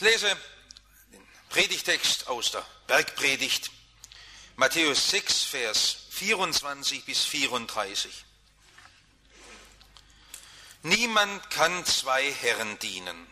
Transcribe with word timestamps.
Ich 0.00 0.04
lese 0.04 0.28
den 1.12 1.26
Predigtext 1.48 2.28
aus 2.28 2.52
der 2.52 2.64
Bergpredigt, 2.86 3.72
Matthäus 4.54 5.10
6, 5.10 5.42
Vers 5.42 5.96
24 6.10 7.04
bis 7.04 7.24
34. 7.24 8.24
Niemand 10.84 11.50
kann 11.50 11.84
zwei 11.84 12.32
Herren 12.32 12.78
dienen. 12.78 13.26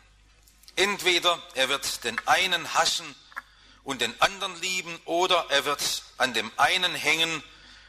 Entweder 0.75 1.41
er 1.55 1.69
wird 1.69 2.03
den 2.03 2.19
einen 2.27 2.75
hassen 2.75 3.15
und 3.85 4.01
den 4.01 4.21
anderen 4.21 4.61
lieben, 4.61 5.01
oder 5.05 5.47
er 5.51 5.67
wird 5.67 6.03
an 6.17 6.35
dem 6.35 6.51
einen 6.57 6.97
hängen 6.97 7.45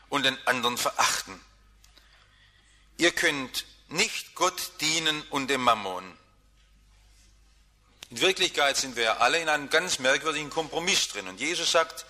und 0.09 0.23
den 0.23 0.37
anderen 0.45 0.77
verachten. 0.77 1.41
Ihr 2.97 3.11
könnt 3.11 3.65
nicht 3.87 4.35
Gott 4.35 4.73
dienen 4.81 5.23
und 5.31 5.47
dem 5.47 5.61
Mammon. 5.61 6.15
In 8.09 8.21
Wirklichkeit 8.21 8.77
sind 8.77 8.95
wir 8.95 9.03
ja 9.03 9.17
alle 9.17 9.39
in 9.39 9.49
einem 9.49 9.69
ganz 9.69 9.99
merkwürdigen 9.99 10.49
Kompromiss 10.49 11.09
drin. 11.09 11.27
Und 11.27 11.39
Jesus 11.39 11.71
sagt, 11.71 12.05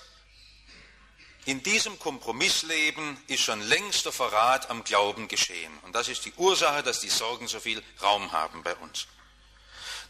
in 1.46 1.64
diesem 1.64 1.98
Kompromissleben 1.98 3.18
ist 3.28 3.42
schon 3.42 3.62
längst 3.62 4.06
der 4.06 4.12
Verrat 4.12 4.70
am 4.70 4.84
Glauben 4.84 5.28
geschehen. 5.28 5.72
Und 5.84 5.96
das 5.96 6.08
ist 6.08 6.26
die 6.26 6.34
Ursache, 6.34 6.84
dass 6.84 7.00
die 7.00 7.10
Sorgen 7.10 7.48
so 7.48 7.60
viel 7.60 7.82
Raum 8.02 8.32
haben 8.32 8.64
bei 8.64 8.76
uns. 8.76 9.08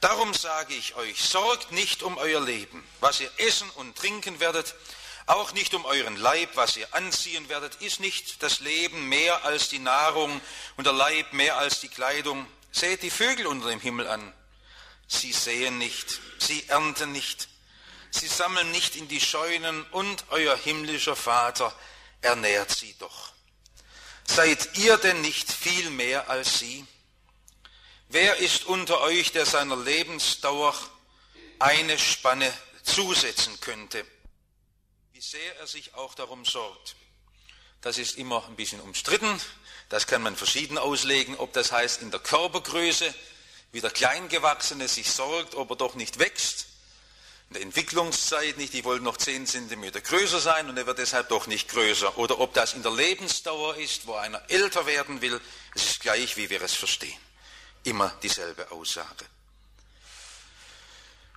Darum 0.01 0.33
sage 0.33 0.73
ich 0.73 0.95
euch, 0.95 1.23
sorgt 1.23 1.71
nicht 1.71 2.03
um 2.03 2.17
euer 2.17 2.41
Leben, 2.41 2.83
was 2.99 3.19
ihr 3.19 3.31
essen 3.37 3.69
und 3.71 3.95
trinken 3.95 4.39
werdet, 4.39 4.75
auch 5.25 5.53
nicht 5.53 5.73
um 5.73 5.85
euren 5.85 6.15
Leib, 6.17 6.49
was 6.55 6.77
ihr 6.77 6.93
anziehen 6.93 7.49
werdet. 7.49 7.75
Ist 7.81 7.99
nicht 7.99 8.43
das 8.43 8.59
Leben 8.59 9.07
mehr 9.09 9.45
als 9.45 9.69
die 9.69 9.79
Nahrung 9.79 10.41
und 10.75 10.85
der 10.85 10.93
Leib 10.93 11.33
mehr 11.33 11.57
als 11.57 11.79
die 11.79 11.89
Kleidung? 11.89 12.45
Seht 12.71 13.03
die 13.03 13.09
Vögel 13.09 13.47
unter 13.47 13.69
dem 13.69 13.79
Himmel 13.79 14.07
an. 14.07 14.33
Sie 15.07 15.31
säen 15.31 15.77
nicht, 15.77 16.19
sie 16.39 16.67
ernten 16.67 17.11
nicht, 17.11 17.47
Sie 18.11 18.27
sammeln 18.27 18.71
nicht 18.71 18.95
in 18.95 19.07
die 19.07 19.19
Scheunen 19.19 19.83
und 19.91 20.25
euer 20.29 20.57
himmlischer 20.57 21.15
Vater 21.15 21.73
ernährt 22.21 22.71
sie 22.71 22.95
doch. 22.97 23.31
Seid 24.25 24.77
ihr 24.77 24.97
denn 24.97 25.21
nicht 25.21 25.51
viel 25.51 25.89
mehr 25.89 26.29
als 26.29 26.59
sie? 26.59 26.85
Wer 28.09 28.37
ist 28.37 28.65
unter 28.65 29.01
euch, 29.01 29.31
der 29.33 29.45
seiner 29.45 29.77
Lebensdauer 29.77 30.73
eine 31.59 31.99
Spanne 31.99 32.51
zusetzen 32.83 33.59
könnte? 33.59 34.05
Wie 35.13 35.21
sehr 35.21 35.57
er 35.59 35.67
sich 35.67 35.93
auch 35.93 36.15
darum 36.15 36.45
sorgt. 36.45 36.95
Das 37.81 37.97
ist 37.97 38.17
immer 38.17 38.45
ein 38.47 38.55
bisschen 38.55 38.81
umstritten. 38.81 39.39
Das 39.89 40.07
kann 40.07 40.21
man 40.21 40.35
verschieden 40.35 40.77
auslegen, 40.77 41.35
ob 41.35 41.53
das 41.53 41.71
heißt 41.71 42.01
in 42.01 42.11
der 42.11 42.19
Körpergröße, 42.19 43.13
wie 43.71 43.81
der 43.81 43.91
Kleingewachsene 43.91 44.87
sich 44.87 45.11
sorgt, 45.11 45.55
ob 45.55 45.69
er 45.71 45.75
doch 45.75 45.95
nicht 45.95 46.19
wächst 46.19 46.67
in 47.49 47.53
der 47.53 47.63
Entwicklungszeit 47.63 48.57
nicht, 48.57 48.73
die 48.73 48.83
wollen 48.83 49.03
noch 49.03 49.15
10 49.15 49.47
cm 49.47 49.91
größer 50.03 50.41
sein 50.41 50.69
und 50.69 50.77
er 50.77 50.85
wird 50.85 50.97
deshalb 50.97 51.29
doch 51.29 51.47
nicht 51.47 51.69
größer. 51.69 52.17
Oder 52.17 52.39
ob 52.39 52.53
das 52.53 52.73
in 52.73 52.83
der 52.83 52.91
Lebensdauer 52.91 53.77
ist, 53.77 54.05
wo 54.05 54.15
einer 54.15 54.41
älter 54.49 54.85
werden 54.85 55.21
will, 55.21 55.39
es 55.73 55.85
ist 55.85 56.01
gleich, 56.01 56.35
wie 56.35 56.49
wir 56.49 56.61
es 56.61 56.73
verstehen. 56.73 57.17
Immer 57.85 58.09
dieselbe 58.21 58.69
Aussage. 58.71 59.25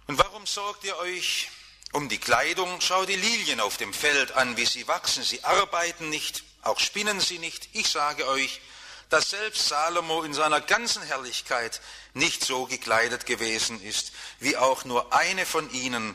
Und 0.08 0.18
warum 0.18 0.46
sorgt 0.46 0.82
ihr 0.82 0.96
euch 0.96 1.48
um 1.92 2.08
die 2.08 2.18
Kleidung? 2.18 2.80
Schau 2.80 3.04
die 3.04 3.14
Lilien 3.14 3.60
auf 3.60 3.76
dem 3.76 3.94
Feld 3.94 4.32
an, 4.32 4.56
wie 4.56 4.66
sie 4.66 4.88
wachsen. 4.88 5.22
Sie 5.22 5.44
arbeiten 5.44 6.08
nicht, 6.08 6.42
auch 6.62 6.80
spinnen 6.80 7.20
sie 7.20 7.38
nicht. 7.38 7.68
Ich 7.72 7.88
sage 7.88 8.26
euch, 8.26 8.60
dass 9.10 9.30
selbst 9.30 9.68
Salomo 9.68 10.22
in 10.22 10.32
seiner 10.32 10.60
ganzen 10.60 11.02
Herrlichkeit 11.02 11.80
nicht 12.14 12.44
so 12.44 12.66
gekleidet 12.66 13.26
gewesen 13.26 13.82
ist, 13.82 14.12
wie 14.38 14.56
auch 14.56 14.84
nur 14.84 15.12
eine 15.12 15.44
von 15.44 15.70
ihnen. 15.72 16.14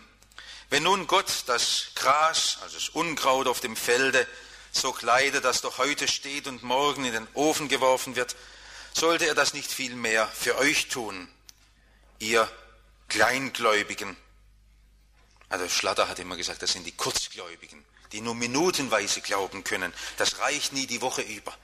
Wenn 0.70 0.84
nun 0.84 1.06
Gott 1.06 1.44
das 1.46 1.88
Gras, 1.96 2.58
also 2.62 2.76
das 2.76 2.90
Unkraut 2.90 3.48
auf 3.48 3.60
dem 3.60 3.76
Felde, 3.76 4.26
so 4.72 4.94
kleidet, 4.94 5.44
das 5.46 5.62
doch 5.62 5.78
heute 5.78 6.08
steht 6.08 6.48
und 6.48 6.64
morgen 6.64 7.06
in 7.06 7.14
den 7.14 7.28
Ofen 7.34 7.68
geworfen 7.68 8.16
wird, 8.16 8.36
sollte 8.94 9.28
er 9.28 9.36
das 9.36 9.54
nicht 9.54 9.72
viel 9.72 9.96
mehr 9.96 10.28
für 10.28 10.58
euch 10.58 10.88
tun, 10.88 11.28
ihr 12.20 12.50
Kleingläubigen. 13.10 14.16
Also 15.50 15.68
Schlatter 15.70 16.08
hat 16.08 16.20
immer 16.20 16.38
gesagt, 16.38 16.62
das 16.62 16.72
sind 16.72 16.88
die 16.88 16.96
Kurzgläubigen, 16.96 17.86
die 18.14 18.22
nur 18.22 18.36
minutenweise 18.36 19.22
glauben 19.22 19.64
können. 19.64 19.94
Das 20.18 20.40
reicht 20.40 20.74
nie 20.74 20.88
die 20.88 21.02
Woche 21.02 21.22
über. 21.22 21.56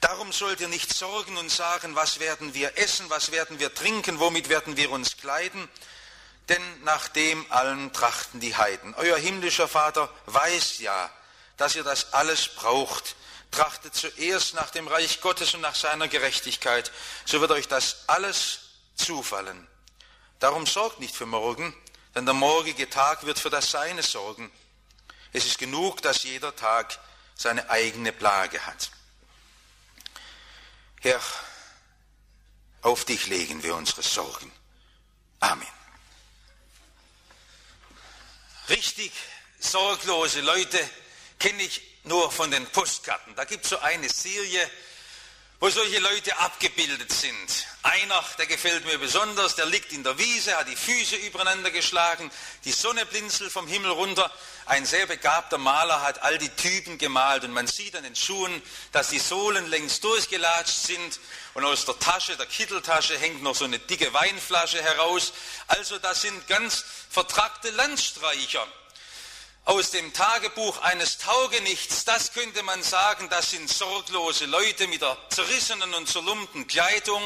Darum 0.00 0.32
sollt 0.32 0.60
ihr 0.60 0.68
nicht 0.68 0.92
sorgen 0.92 1.36
und 1.36 1.50
sagen, 1.50 1.94
was 1.94 2.20
werden 2.20 2.54
wir 2.54 2.76
essen, 2.78 3.08
was 3.08 3.32
werden 3.32 3.58
wir 3.58 3.74
trinken, 3.74 4.20
womit 4.20 4.48
werden 4.48 4.76
wir 4.76 4.90
uns 4.90 5.16
kleiden, 5.16 5.68
denn 6.48 6.62
nach 6.84 7.08
dem 7.08 7.44
allen 7.50 7.92
trachten 7.92 8.40
die 8.40 8.56
Heiden. 8.56 8.94
Euer 8.94 9.16
himmlischer 9.16 9.68
Vater 9.68 10.12
weiß 10.26 10.78
ja, 10.78 11.10
dass 11.56 11.74
ihr 11.74 11.84
das 11.84 12.12
alles 12.12 12.48
braucht. 12.48 13.16
Trachtet 13.50 13.94
zuerst 13.94 14.54
nach 14.54 14.70
dem 14.70 14.86
Reich 14.86 15.20
Gottes 15.20 15.54
und 15.54 15.60
nach 15.62 15.74
seiner 15.74 16.08
Gerechtigkeit, 16.08 16.92
so 17.24 17.40
wird 17.40 17.52
euch 17.52 17.68
das 17.68 18.08
alles 18.08 18.60
zufallen. 18.96 19.66
Darum 20.40 20.66
sorgt 20.66 21.00
nicht 21.00 21.16
für 21.16 21.26
morgen, 21.26 21.74
denn 22.14 22.26
der 22.26 22.34
morgige 22.34 22.90
Tag 22.90 23.24
wird 23.24 23.38
für 23.38 23.50
das 23.50 23.70
Seine 23.70 24.02
sorgen. 24.02 24.50
Es 25.32 25.46
ist 25.46 25.58
genug, 25.58 26.02
dass 26.02 26.22
jeder 26.24 26.54
Tag 26.54 26.98
seine 27.34 27.70
eigene 27.70 28.12
Plage 28.12 28.64
hat. 28.66 28.90
Herr, 31.06 31.22
auf 32.82 33.04
dich 33.04 33.28
legen 33.28 33.62
wir 33.62 33.76
unsere 33.76 34.02
Sorgen. 34.02 34.50
Amen. 35.38 35.68
Richtig 38.68 39.12
sorglose 39.60 40.40
Leute 40.40 40.80
kenne 41.38 41.62
ich 41.62 41.80
nur 42.02 42.32
von 42.32 42.50
den 42.50 42.66
Postkarten. 42.66 43.36
Da 43.36 43.44
gibt 43.44 43.62
es 43.62 43.70
so 43.70 43.78
eine 43.78 44.08
Serie, 44.08 44.68
wo 45.58 45.70
solche 45.70 45.98
Leute 46.00 46.36
abgebildet 46.38 47.10
sind. 47.10 47.66
Einer, 47.82 48.22
der 48.36 48.46
gefällt 48.46 48.84
mir 48.84 48.98
besonders, 48.98 49.54
der 49.54 49.64
liegt 49.64 49.90
in 49.92 50.04
der 50.04 50.18
Wiese, 50.18 50.54
hat 50.56 50.68
die 50.68 50.76
Füße 50.76 51.16
übereinander 51.16 51.70
geschlagen, 51.70 52.30
die 52.64 52.72
Sonne 52.72 53.06
blinzelt 53.06 53.50
vom 53.50 53.66
Himmel 53.66 53.90
runter. 53.90 54.30
Ein 54.66 54.84
sehr 54.84 55.06
begabter 55.06 55.56
Maler 55.56 56.02
hat 56.02 56.22
all 56.22 56.36
die 56.36 56.50
Typen 56.50 56.98
gemalt 56.98 57.44
und 57.44 57.52
man 57.52 57.66
sieht 57.66 57.96
an 57.96 58.02
den 58.02 58.16
Schuhen, 58.16 58.60
dass 58.92 59.08
die 59.08 59.18
Sohlen 59.18 59.66
längst 59.68 60.04
durchgelatscht 60.04 60.86
sind 60.86 61.20
und 61.54 61.64
aus 61.64 61.86
der 61.86 61.98
Tasche, 61.98 62.36
der 62.36 62.46
Kitteltasche 62.46 63.16
hängt 63.18 63.42
noch 63.42 63.54
so 63.54 63.64
eine 63.64 63.78
dicke 63.78 64.12
Weinflasche 64.12 64.82
heraus. 64.82 65.32
Also 65.68 65.98
das 65.98 66.20
sind 66.20 66.48
ganz 66.48 66.84
vertrackte 67.08 67.70
Landstreicher 67.70 68.66
aus 69.66 69.90
dem 69.90 70.12
Tagebuch 70.12 70.78
eines 70.78 71.18
Taugenichts, 71.18 72.04
das 72.04 72.32
könnte 72.32 72.62
man 72.62 72.82
sagen, 72.84 73.28
das 73.28 73.50
sind 73.50 73.68
sorglose 73.68 74.46
Leute 74.46 74.86
mit 74.86 75.02
der 75.02 75.18
zerrissenen 75.28 75.92
und 75.92 76.08
zerlumpten 76.08 76.68
Kleidung, 76.68 77.20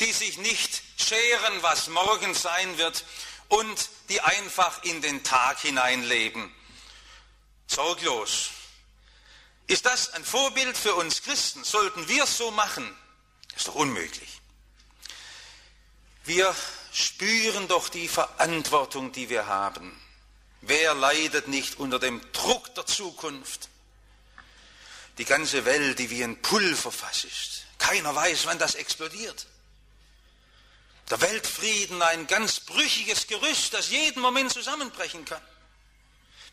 die 0.00 0.12
sich 0.12 0.36
nicht 0.38 0.82
scheren, 0.96 1.62
was 1.62 1.86
morgen 1.86 2.34
sein 2.34 2.76
wird 2.76 3.04
und 3.48 3.88
die 4.08 4.20
einfach 4.20 4.82
in 4.82 5.00
den 5.00 5.22
Tag 5.22 5.60
hineinleben. 5.60 6.52
Sorglos. 7.68 8.50
Ist 9.68 9.86
das 9.86 10.12
ein 10.14 10.24
Vorbild 10.24 10.76
für 10.76 10.96
uns 10.96 11.22
Christen? 11.22 11.62
Sollten 11.62 12.08
wir 12.08 12.24
es 12.24 12.36
so 12.36 12.50
machen? 12.50 12.92
Das 13.50 13.58
ist 13.58 13.68
doch 13.68 13.76
unmöglich. 13.76 14.40
Wir 16.24 16.52
spüren 16.92 17.68
doch 17.68 17.88
die 17.88 18.08
Verantwortung, 18.08 19.12
die 19.12 19.28
wir 19.28 19.46
haben. 19.46 19.96
Wer 20.62 20.94
leidet 20.94 21.48
nicht 21.48 21.78
unter 21.78 21.98
dem 21.98 22.20
Druck 22.32 22.74
der 22.74 22.86
Zukunft? 22.86 23.68
Die 25.18 25.24
ganze 25.24 25.64
Welt, 25.64 25.98
die 25.98 26.10
wie 26.10 26.22
ein 26.22 26.40
Pulverfass 26.40 27.24
ist. 27.24 27.64
Keiner 27.78 28.14
weiß, 28.14 28.46
wann 28.46 28.58
das 28.58 28.74
explodiert. 28.74 29.46
Der 31.08 31.20
Weltfrieden 31.20 32.02
ein 32.02 32.26
ganz 32.26 32.60
brüchiges 32.60 33.26
Gerüst, 33.26 33.74
das 33.74 33.90
jeden 33.90 34.20
Moment 34.20 34.52
zusammenbrechen 34.52 35.24
kann. 35.24 35.42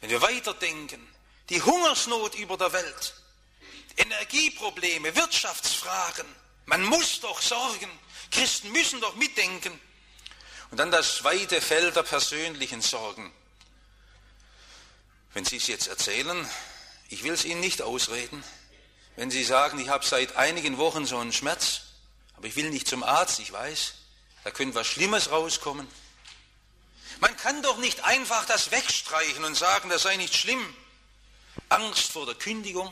Wenn 0.01 0.09
wir 0.09 0.21
weiterdenken, 0.21 1.06
die 1.50 1.62
Hungersnot 1.62 2.36
über 2.36 2.57
der 2.57 2.74
Welt, 2.74 3.13
Energieprobleme, 3.98 5.15
Wirtschaftsfragen, 5.15 6.25
man 6.65 6.83
muss 6.83 7.19
doch 7.21 7.42
sorgen, 7.42 7.89
Christen 8.31 8.71
müssen 8.71 9.00
doch 9.00 9.15
mitdenken. 9.15 9.80
Und 10.71 10.77
dann 10.77 10.92
das 10.92 11.24
weite 11.24 11.62
Feld 11.62 11.95
der 11.95 12.04
persönlichen 12.04 12.81
Sorgen. 12.81 13.31
Wenn 15.38 15.45
Sie 15.45 15.57
es 15.57 15.68
jetzt 15.68 15.86
erzählen, 15.86 16.50
ich 17.10 17.24
will 17.24 17.34
es 17.34 17.45
Ihnen 17.45 17.60
nicht 17.60 17.84
ausreden, 17.84 18.44
wenn 19.18 19.30
Sie 19.30 19.44
sagen, 19.44 19.78
ich 19.78 19.88
habe 19.88 20.04
seit 20.04 20.36
einigen 20.36 20.80
Wochen 20.80 21.06
so 21.06 21.19
einen 21.19 21.31
Schmerz, 21.31 21.81
aber 22.36 22.48
ich 22.48 22.56
will 22.56 22.72
nicht 22.72 22.88
zum 22.88 23.04
Arzt, 23.04 23.38
ich 23.38 23.51
weiß, 23.51 23.94
da 24.44 24.50
könnte 24.50 24.74
was 24.74 24.88
Schlimmes 24.88 25.30
rauskommen. 25.30 25.88
Man 27.19 27.38
kann 27.38 27.62
doch 27.62 27.78
nicht 27.78 28.04
einfach 28.04 28.48
das 28.48 28.72
wegstreichen 28.72 29.44
und 29.44 29.54
sagen, 29.54 29.89
das 29.89 30.01
sei 30.01 30.16
nicht 30.16 30.36
schlimm. 30.36 30.75
Angst 31.69 32.13
vor 32.13 32.25
der 32.25 32.33
Kündigung. 32.33 32.92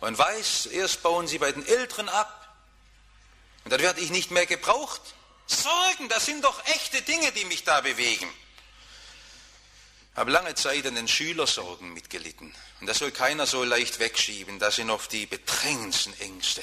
Man 0.00 0.18
weiß, 0.18 0.66
erst 0.66 1.04
bauen 1.04 1.28
Sie 1.28 1.38
bei 1.38 1.52
den 1.52 1.64
Älteren 1.64 2.08
ab 2.08 2.52
und 3.62 3.70
dann 3.70 3.80
werde 3.80 4.00
ich 4.00 4.10
nicht 4.10 4.32
mehr 4.32 4.46
gebraucht. 4.46 5.02
Sorgen, 5.46 6.08
das 6.08 6.26
sind 6.26 6.42
doch 6.42 6.66
echte 6.66 7.00
Dinge, 7.02 7.30
die 7.30 7.44
mich 7.44 7.62
da 7.62 7.80
bewegen. 7.80 8.28
Habe 10.14 10.30
lange 10.30 10.54
Zeit 10.54 10.86
an 10.86 10.94
den 10.94 11.08
Schülersorgen 11.08 11.92
mitgelitten. 11.92 12.54
Und 12.80 12.86
das 12.86 12.98
soll 12.98 13.10
keiner 13.10 13.46
so 13.46 13.64
leicht 13.64 13.98
wegschieben. 13.98 14.58
Das 14.58 14.76
sind 14.76 14.90
oft 14.90 15.10
die 15.10 15.26
bedrängendsten 15.26 16.18
Ängste. 16.20 16.62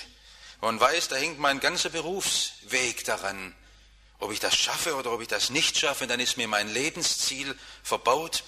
Man 0.62 0.80
weiß, 0.80 1.09
da 1.09 1.18
hängt 1.18 1.39
mein 1.39 1.59
ganzer 1.59 1.89
Berufsweg 1.89 3.03
daran. 3.03 3.56
Ob 4.19 4.31
ich 4.31 4.39
das 4.39 4.56
schaffe 4.56 4.95
oder 4.95 5.12
ob 5.12 5.21
ich 5.21 5.27
das 5.27 5.50
nicht 5.50 5.77
schaffe, 5.77 6.07
dann 6.07 6.19
ist 6.19 6.38
mir 6.38 6.48
mein 6.48 6.71
Lebensziel 6.71 7.57
verbaut. 7.83 8.44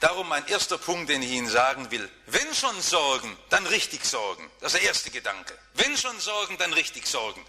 Darum 0.00 0.28
mein 0.28 0.46
erster 0.46 0.76
Punkt, 0.76 1.08
den 1.08 1.22
ich 1.22 1.30
Ihnen 1.30 1.48
sagen 1.48 1.90
will. 1.90 2.08
Wenn 2.26 2.54
schon 2.54 2.80
Sorgen, 2.82 3.34
dann 3.48 3.66
richtig 3.66 4.04
sorgen. 4.04 4.48
Das 4.60 4.74
ist 4.74 4.82
der 4.82 4.88
erste 4.88 5.10
Gedanke. 5.10 5.58
Wenn 5.74 5.96
schon 5.96 6.20
Sorgen, 6.20 6.58
dann 6.58 6.74
richtig 6.74 7.06
sorgen. 7.06 7.44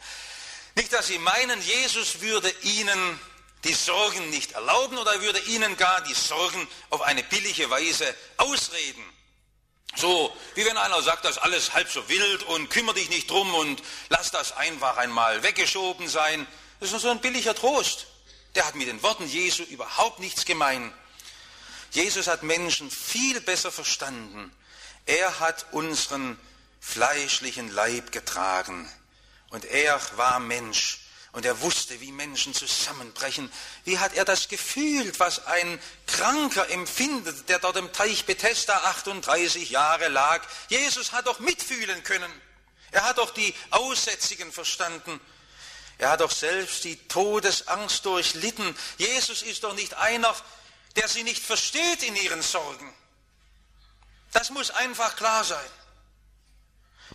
Nicht, 0.76 0.94
dass 0.94 1.08
Sie 1.08 1.20
meinen, 1.20 1.62
Jesus 1.62 2.22
würde 2.22 2.50
Ihnen 2.62 3.20
die 3.68 3.74
Sorgen 3.74 4.30
nicht 4.30 4.54
erlauben 4.54 4.98
oder 4.98 5.14
er 5.14 5.22
würde 5.22 5.40
Ihnen 5.42 5.76
gar 5.76 6.02
die 6.02 6.14
Sorgen 6.14 6.68
auf 6.90 7.02
eine 7.02 7.24
billige 7.24 7.70
Weise 7.70 8.16
ausreden. 8.38 9.04
So, 9.96 10.36
wie 10.56 10.66
wenn 10.66 10.78
einer 10.78 11.02
sagt, 11.02 11.26
das 11.26 11.32
ist 11.32 11.44
alles 11.44 11.74
halb 11.74 11.90
so 11.90 12.08
wild 12.08 12.44
und 12.44 12.70
kümmere 12.70 12.96
dich 12.96 13.10
nicht 13.10 13.30
drum 13.30 13.54
und 13.56 13.82
lass 14.10 14.32
das 14.32 14.56
einfach 14.56 14.98
einmal 14.98 15.44
weggeschoben 15.44 16.08
sein. 16.08 16.48
Das 16.80 16.94
ist 16.94 17.02
so 17.02 17.10
ein 17.10 17.20
billiger 17.20 17.56
Trost. 17.56 18.08
Der 18.56 18.66
hat 18.66 18.76
mit 18.76 18.88
den 18.88 19.02
Worten 19.04 19.28
Jesu 19.28 19.64
überhaupt 19.64 20.20
nichts 20.20 20.46
gemein. 20.46 20.94
Jesus 21.92 22.28
hat 22.28 22.44
Menschen 22.44 22.90
viel 22.90 23.42
besser 23.42 23.72
verstanden. 23.72 24.52
Er 25.06 25.40
hat 25.40 25.66
unseren 25.72 26.40
fleischlichen 26.80 27.74
Leib 27.74 28.12
getragen. 28.12 28.90
Und 29.50 29.66
er 29.66 30.00
war 30.16 30.40
Mensch 30.40 31.00
und 31.38 31.46
er 31.46 31.62
wusste, 31.62 32.02
wie 32.02 32.12
Menschen 32.12 32.56
zusammenbrechen. 32.56 33.52
Wie 33.84 34.00
hat 34.00 34.16
er 34.16 34.26
das 34.26 34.48
gefühlt, 34.48 35.20
was 35.20 35.46
ein 35.46 35.80
Kranker 36.08 36.68
empfindet, 36.72 37.48
der 37.48 37.60
dort 37.60 37.78
im 37.78 37.94
Teich 37.94 38.26
Bethesda 38.26 38.76
38 38.86 39.70
Jahre 39.70 40.08
lag? 40.08 40.44
Jesus 40.70 41.12
hat 41.12 41.28
doch 41.28 41.40
mitfühlen 41.40 42.04
können. 42.04 42.32
Er 42.90 43.04
hat 43.04 43.20
doch 43.20 43.30
die 43.36 43.54
Aussätzigen 43.70 44.52
verstanden. 44.52 45.22
Er 46.00 46.10
hat 46.10 46.22
doch 46.22 46.32
selbst 46.32 46.84
die 46.86 46.96
Todesangst 47.08 48.04
durchlitten. 48.04 48.76
Jesus 48.98 49.44
ist 49.44 49.64
doch 49.64 49.76
nicht 49.76 49.94
einer, 49.94 50.36
der 50.96 51.08
sie 51.08 51.22
nicht 51.22 51.44
versteht 51.44 52.02
in 52.02 52.16
ihren 52.16 52.42
Sorgen. 52.42 52.92
Das 54.32 54.50
muss 54.50 54.72
einfach 54.72 55.16
klar 55.16 55.44
sein. 55.44 55.70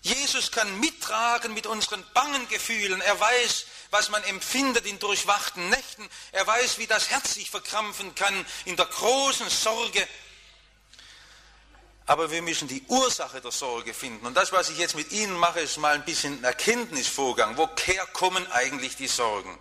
Jesus 0.02 0.52
kann 0.52 0.78
mittragen 0.78 1.54
mit 1.54 1.66
unseren 1.66 2.04
bangen 2.14 2.48
Gefühlen. 2.48 3.00
Er 3.00 3.18
weiß, 3.18 3.66
was 3.92 4.08
man 4.08 4.24
empfindet 4.24 4.86
in 4.86 4.98
durchwachten 4.98 5.68
Nächten. 5.68 6.08
Er 6.32 6.46
weiß, 6.46 6.78
wie 6.78 6.86
das 6.86 7.10
Herz 7.10 7.34
sich 7.34 7.50
verkrampfen 7.50 8.14
kann 8.14 8.46
in 8.64 8.74
der 8.74 8.86
großen 8.86 9.48
Sorge. 9.50 10.08
Aber 12.06 12.30
wir 12.30 12.40
müssen 12.40 12.68
die 12.68 12.82
Ursache 12.88 13.42
der 13.42 13.52
Sorge 13.52 13.92
finden. 13.92 14.26
Und 14.26 14.34
das, 14.34 14.50
was 14.50 14.70
ich 14.70 14.78
jetzt 14.78 14.96
mit 14.96 15.12
Ihnen 15.12 15.36
mache, 15.36 15.60
ist 15.60 15.76
mal 15.76 15.94
ein 15.94 16.06
bisschen 16.06 16.40
ein 16.40 16.44
Erkenntnisvorgang. 16.44 17.58
Woher 17.58 18.06
kommen 18.06 18.50
eigentlich 18.50 18.96
die 18.96 19.08
Sorgen? 19.08 19.56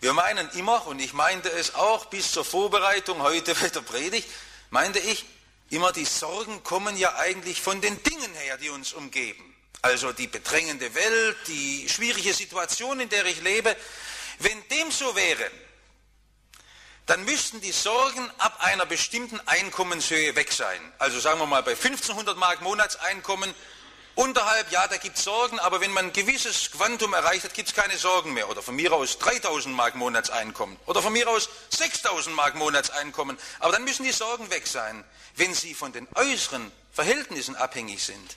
Wir 0.00 0.12
meinen 0.12 0.48
immer, 0.50 0.86
und 0.86 1.00
ich 1.00 1.14
meinte 1.14 1.50
es 1.50 1.74
auch 1.74 2.04
bis 2.04 2.30
zur 2.30 2.44
Vorbereitung 2.44 3.22
heute 3.22 3.54
bei 3.54 3.68
der 3.70 3.80
Predigt, 3.80 4.28
meinte 4.70 4.98
ich, 4.98 5.24
immer 5.70 5.90
die 5.92 6.04
Sorgen 6.04 6.62
kommen 6.62 6.98
ja 6.98 7.16
eigentlich 7.16 7.62
von 7.62 7.80
den 7.80 8.00
Dingen 8.02 8.34
her, 8.34 8.58
die 8.58 8.68
uns 8.68 8.92
umgeben 8.92 9.48
also 9.82 10.12
die 10.12 10.26
bedrängende 10.26 10.94
Welt, 10.94 11.36
die 11.46 11.88
schwierige 11.88 12.34
Situation, 12.34 13.00
in 13.00 13.08
der 13.08 13.24
ich 13.26 13.40
lebe, 13.42 13.76
wenn 14.40 14.68
dem 14.68 14.90
so 14.90 15.14
wäre, 15.14 15.50
dann 17.06 17.24
müssten 17.24 17.60
die 17.60 17.72
Sorgen 17.72 18.30
ab 18.38 18.58
einer 18.60 18.84
bestimmten 18.84 19.40
Einkommenshöhe 19.46 20.36
weg 20.36 20.52
sein. 20.52 20.80
Also 20.98 21.20
sagen 21.20 21.40
wir 21.40 21.46
mal 21.46 21.62
bei 21.62 21.70
1500 21.70 22.36
Mark 22.36 22.60
Monatseinkommen, 22.60 23.54
unterhalb, 24.14 24.70
ja, 24.70 24.86
da 24.88 24.98
gibt 24.98 25.16
es 25.16 25.24
Sorgen, 25.24 25.58
aber 25.60 25.80
wenn 25.80 25.92
man 25.92 26.06
ein 26.06 26.12
gewisses 26.12 26.70
Quantum 26.70 27.14
erreicht 27.14 27.44
hat, 27.44 27.54
gibt 27.54 27.68
es 27.68 27.74
keine 27.74 27.96
Sorgen 27.96 28.34
mehr. 28.34 28.50
Oder 28.50 28.62
von 28.62 28.76
mir 28.76 28.92
aus 28.92 29.18
3000 29.18 29.74
Mark 29.74 29.94
Monatseinkommen. 29.94 30.76
Oder 30.84 31.00
von 31.00 31.12
mir 31.12 31.28
aus 31.30 31.48
6000 31.70 32.36
Mark 32.36 32.56
Monatseinkommen. 32.56 33.38
Aber 33.60 33.72
dann 33.72 33.84
müssen 33.84 34.04
die 34.04 34.12
Sorgen 34.12 34.50
weg 34.50 34.66
sein, 34.66 35.02
wenn 35.36 35.54
sie 35.54 35.72
von 35.72 35.92
den 35.92 36.06
äußeren 36.14 36.70
Verhältnissen 36.92 37.56
abhängig 37.56 38.02
sind 38.02 38.36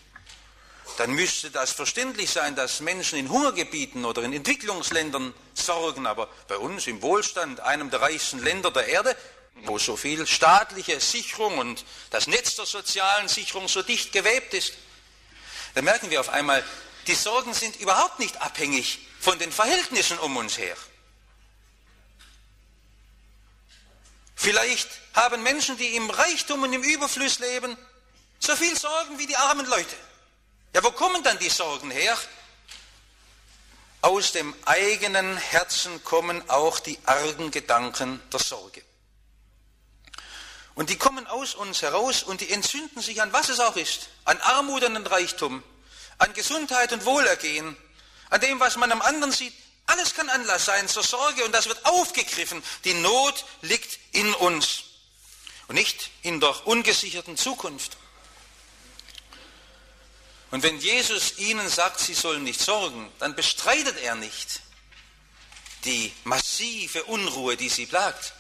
dann 1.02 1.14
müsste 1.14 1.50
das 1.50 1.72
verständlich 1.72 2.30
sein, 2.30 2.56
dass 2.56 2.80
Menschen 2.80 3.18
in 3.18 3.28
Hungergebieten 3.28 4.06
oder 4.06 4.22
in 4.22 4.34
Entwicklungsländern 4.34 5.34
sorgen, 5.56 6.06
aber 6.06 6.30
bei 6.48 6.58
uns 6.58 6.86
im 6.86 7.02
Wohlstand, 7.02 7.60
einem 7.60 7.90
der 7.90 8.02
reichsten 8.04 8.38
Länder 8.38 8.70
der 8.70 8.86
Erde, 8.86 9.18
wo 9.64 9.80
so 9.80 9.98
viel 9.98 10.28
staatliche 10.28 11.00
Sicherung 11.00 11.58
und 11.58 11.86
das 12.12 12.28
Netz 12.28 12.56
der 12.56 12.68
sozialen 12.68 13.28
Sicherung 13.28 13.68
so 13.68 13.82
dicht 13.82 14.12
gewebt 14.12 14.54
ist, 14.54 14.74
da 15.74 15.82
merken 15.82 16.12
wir 16.12 16.20
auf 16.20 16.30
einmal, 16.30 16.64
die 17.08 17.16
Sorgen 17.16 17.56
sind 17.56 17.78
überhaupt 17.78 18.20
nicht 18.20 18.40
abhängig 18.40 19.00
von 19.20 19.40
den 19.40 19.52
Verhältnissen 19.52 20.20
um 20.20 20.38
uns 20.38 20.60
her. 20.60 20.78
Vielleicht 24.36 24.88
haben 25.16 25.42
Menschen, 25.42 25.78
die 25.78 25.96
im 25.96 26.12
Reichtum 26.12 26.62
und 26.62 26.74
im 26.74 26.84
Überfluss 26.84 27.40
leben, 27.40 27.76
so 28.38 28.56
viel 28.56 28.78
Sorgen 28.78 29.18
wie 29.18 29.26
die 29.26 29.36
armen 29.36 29.66
Leute. 29.66 29.96
Ja, 30.74 30.84
wo 30.84 30.92
kommen 30.92 31.22
dann 31.24 31.38
die 31.40 31.50
Sorgen 31.50 31.92
her? 31.92 32.18
Aus 34.02 34.32
dem 34.32 34.56
eigenen 34.66 35.38
Herzen 35.38 36.04
kommen 36.04 36.50
auch 36.50 36.80
die 36.80 36.98
argen 37.06 37.52
Gedanken 37.52 38.22
der 38.32 38.40
Sorge. 38.40 38.84
Und 40.74 40.90
die 40.90 40.98
kommen 40.98 41.28
aus 41.28 41.54
uns 41.56 41.82
heraus 41.82 42.24
und 42.24 42.42
die 42.42 42.52
entzünden 42.52 43.02
sich 43.02 43.22
an 43.22 43.34
was 43.34 43.50
es 43.50 43.60
auch 43.60 43.76
ist, 43.76 44.08
an 44.24 44.40
Armut 44.40 44.84
und 44.84 44.96
an 44.96 45.06
Reichtum, 45.06 45.62
an 46.18 46.34
Gesundheit 46.34 46.94
und 46.94 47.06
Wohlergehen, 47.06 47.76
an 48.30 48.42
dem, 48.42 48.60
was 48.60 48.78
man 48.78 48.92
am 48.92 49.02
anderen 49.02 49.34
sieht. 49.34 49.54
Alles 49.88 50.16
kann 50.16 50.30
Anlass 50.30 50.66
sein 50.66 50.88
zur 50.88 51.04
Sorge 51.04 51.44
und 51.44 51.52
das 51.52 51.68
wird 51.68 51.86
aufgegriffen. 51.86 52.64
Die 52.86 52.94
Not 52.94 53.46
liegt 53.62 54.00
in 54.14 54.34
uns 54.36 54.84
und 55.68 55.76
nicht 55.76 56.10
in 56.22 56.40
der 56.40 56.66
ungesicherten 56.66 57.36
Zukunft. 57.36 57.98
Und 60.52 60.64
wenn 60.64 60.80
Jesus 60.80 61.38
ihnen 61.38 61.68
sagt, 61.70 62.00
sie 62.00 62.14
sollen 62.14 62.44
nicht 62.44 62.60
sorgen, 62.60 63.12
dann 63.20 63.36
bestreitet 63.36 63.98
er 64.04 64.16
nicht 64.16 64.62
die 65.86 66.14
massive 66.26 67.06
Unruhe, 67.06 67.58
die 67.58 67.70
sie 67.70 67.86
plagt, 67.86 68.34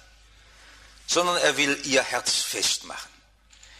sondern 1.08 1.38
er 1.38 1.58
will 1.58 1.80
ihr 1.86 2.04
Herz 2.04 2.36
festmachen. 2.36 3.10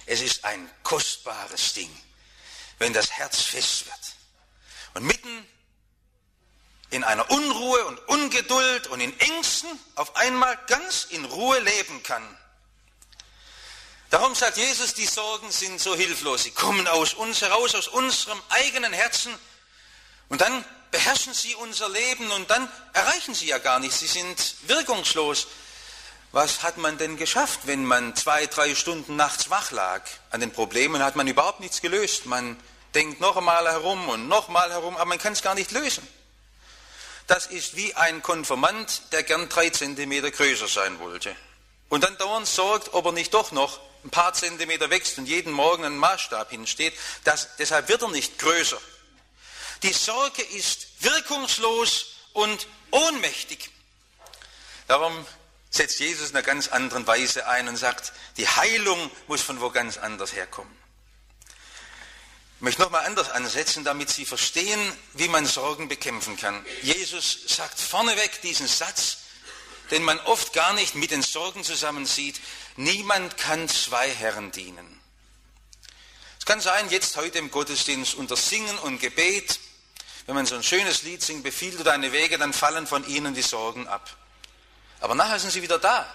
Es 0.06 0.22
ist 0.22 0.46
ein 0.46 0.70
kostbares 0.84 1.74
Ding, 1.74 1.92
wenn 2.80 2.94
das 2.94 3.12
Herz 3.12 3.42
fest 3.42 3.86
wird 3.86 4.00
und 4.94 5.06
mitten 5.06 5.46
in 6.90 7.04
einer 7.04 7.30
Unruhe 7.32 7.86
und 7.86 8.00
Ungeduld 8.10 8.88
und 8.88 9.00
in 9.00 9.18
Ängsten 9.20 9.70
auf 9.96 10.16
einmal 10.16 10.58
ganz 10.68 11.06
in 11.10 11.24
Ruhe 11.26 11.60
leben 11.60 12.04
kann. 12.04 12.38
Darum 14.12 14.36
sagt 14.36 14.58
Jesus, 14.58 14.94
die 14.94 15.06
Sorgen 15.06 15.50
sind 15.52 15.80
so 15.80 15.96
hilflos. 15.96 16.44
Sie 16.44 16.52
kommen 16.52 16.86
aus 16.86 17.14
uns 17.14 17.42
heraus, 17.42 17.74
aus 17.76 17.88
unserem 17.88 18.42
eigenen 18.50 18.92
Herzen. 18.92 19.34
Und 20.28 20.42
dann 20.42 20.66
beherrschen 20.92 21.34
sie 21.34 21.56
unser 21.56 21.88
Leben 21.88 22.30
und 22.32 22.50
dann 22.50 22.70
erreichen 22.92 23.34
sie 23.34 23.48
ja 23.48 23.58
gar 23.58 23.80
nichts. 23.80 24.02
Sie 24.02 24.08
sind 24.08 24.56
wirkungslos. 24.64 25.48
Was 26.34 26.62
hat 26.62 26.76
man 26.76 26.98
denn 26.98 27.16
geschafft, 27.16 27.62
wenn 27.64 27.86
man 27.86 28.14
zwei, 28.18 28.48
drei 28.48 28.76
Stunden 28.76 29.16
nachts 29.16 29.50
wach 29.50 29.72
lag? 29.72 30.02
An 30.30 30.42
den 30.42 30.52
Problemen 30.52 31.02
hat 31.02 31.16
man 31.16 31.28
überhaupt 31.28 31.62
nichts 31.62 31.82
gelöst. 31.82 32.26
Man 32.26 32.62
denkt 32.94 33.22
noch 33.22 33.38
einmal 33.38 33.66
herum 33.66 34.10
und 34.10 34.28
noch 34.28 34.50
mal 34.50 34.72
herum, 34.72 34.98
aber 34.98 35.06
man 35.06 35.20
kann 35.20 35.32
es 35.32 35.42
gar 35.42 35.56
nicht 35.56 35.72
lösen. 35.72 36.06
Das 37.28 37.46
ist 37.46 37.78
wie 37.78 37.96
ein 37.96 38.22
Konfirmand, 38.22 39.14
der 39.14 39.24
gern 39.24 39.48
drei 39.48 39.70
Zentimeter 39.70 40.32
größer 40.32 40.68
sein 40.68 41.00
wollte. 41.00 41.34
Und 41.88 42.04
dann 42.04 42.18
dauernd 42.18 42.48
sorgt, 42.48 42.94
ob 42.94 43.06
er 43.06 43.14
nicht 43.14 43.34
doch 43.34 43.54
noch 43.54 43.80
ein 44.04 44.10
paar 44.10 44.34
Zentimeter 44.34 44.90
wächst 44.90 45.18
und 45.18 45.26
jeden 45.26 45.52
Morgen 45.52 45.86
ein 45.86 45.98
Maßstab 45.98 46.50
hinsteht, 46.50 46.94
das, 47.24 47.56
deshalb 47.58 47.88
wird 47.88 48.02
er 48.02 48.10
nicht 48.10 48.40
größer. 48.40 48.80
Die 49.84 49.94
Sorge 49.94 50.42
ist 50.42 50.88
wirkungslos 51.00 52.16
und 52.34 52.68
ohnmächtig. 52.92 53.70
Darum 54.88 55.26
setzt 55.70 56.00
Jesus 56.00 56.30
in 56.30 56.36
einer 56.36 56.46
ganz 56.46 56.68
anderen 56.68 57.08
Weise 57.08 57.48
ein 57.48 57.68
und 57.68 57.78
sagt, 57.78 58.14
die 58.38 58.48
Heilung 58.48 59.10
muss 59.28 59.42
von 59.42 59.62
wo 59.62 59.70
ganz 59.70 59.98
anders 59.98 60.34
herkommen. 60.34 60.72
Ich 62.58 62.64
möchte 62.64 62.82
nochmal 62.82 63.06
anders 63.08 63.32
ansetzen, 63.32 63.84
damit 63.84 64.12
Sie 64.12 64.26
verstehen, 64.26 64.80
wie 65.14 65.28
man 65.28 65.48
Sorgen 65.48 65.88
bekämpfen 65.88 66.38
kann. 66.38 66.64
Jesus 66.84 67.40
sagt 67.48 67.80
vorneweg 67.80 68.40
diesen 68.44 68.68
Satz, 68.68 69.18
den 69.90 70.04
man 70.04 70.20
oft 70.20 70.54
gar 70.54 70.74
nicht 70.74 70.94
mit 70.94 71.10
den 71.10 71.24
Sorgen 71.24 71.64
zusammensieht. 71.64 72.40
Niemand 72.76 73.38
kann 73.38 73.68
zwei 73.70 74.10
Herren 74.10 74.52
dienen. 74.52 75.00
Es 76.40 76.46
kann 76.46 76.62
sein, 76.62 76.90
jetzt 76.90 77.16
heute 77.18 77.38
im 77.38 77.52
Gottesdienst 77.52 78.16
unter 78.16 78.36
Singen 78.36 78.78
und 78.80 79.00
Gebet 79.00 79.60
wenn 80.26 80.36
man 80.36 80.46
so 80.46 80.56
ein 80.56 80.64
schönes 80.64 81.02
Lied 81.02 81.22
singt, 81.22 81.44
befiehl 81.44 81.76
du 81.76 81.84
deine 81.84 82.12
Wege, 82.12 82.38
dann 82.38 82.54
fallen 82.54 82.88
von 82.88 83.08
ihnen 83.08 83.34
die 83.34 83.42
Sorgen 83.42 83.88
ab. 83.88 84.16
Aber 85.00 85.16
nachher 85.16 85.40
sind 85.40 85.52
sie 85.52 85.62
wieder 85.62 85.80
da, 85.80 86.10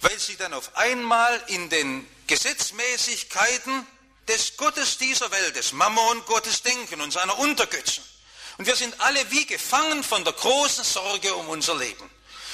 weil 0.00 0.18
sie 0.18 0.36
dann 0.36 0.54
auf 0.54 0.76
einmal 0.76 1.42
in 1.48 1.68
den 1.68 2.06
Gesetzmäßigkeiten 2.26 3.86
des 4.26 4.56
Gottes 4.56 4.98
dieser 4.98 5.30
Welt, 5.30 5.56
des 5.56 5.72
Mammon 5.72 6.24
Gottes 6.24 6.62
denken 6.62 7.00
und 7.00 7.12
seiner 7.12 7.38
Untergötzen. 7.38 8.02
Und 8.58 8.66
wir 8.66 8.76
sind 8.76 9.00
alle 9.00 9.30
wie 9.30 9.46
gefangen 9.46 10.02
von 10.02 10.24
der 10.24 10.32
großen 10.32 10.84
Sorge 10.84 11.34
um 11.34 11.48
unser 11.48 11.76
Leben. 11.76 12.10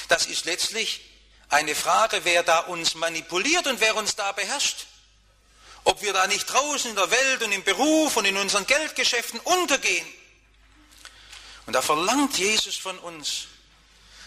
Das 0.09 0.27
ist 0.27 0.47
letztlich 0.47 1.08
eine 1.49 1.75
Frage, 1.75 2.21
wer 2.25 2.43
da 2.43 2.61
uns 2.61 2.95
manipuliert 2.95 3.67
und 3.67 3.81
wer 3.81 3.97
uns 3.97 4.17
da 4.17 4.33
beherrscht. 4.33 4.87
Ob 5.85 6.03
wir 6.03 6.13
da 6.13 6.27
nicht 6.27 6.47
draußen 6.47 6.91
in 6.91 6.97
der 6.97 7.11
Welt 7.11 7.43
und 7.43 7.53
im 7.53 7.65
Beruf 7.65 8.17
und 8.17 8.25
in 8.25 8.37
unseren 8.37 8.67
Geldgeschäften 8.67 9.41
untergehen. 9.41 10.07
Und 11.67 11.73
da 11.73 11.83
verlangt 11.83 12.37
Jesus 12.39 12.77
von 12.77 12.99
uns, 12.99 13.47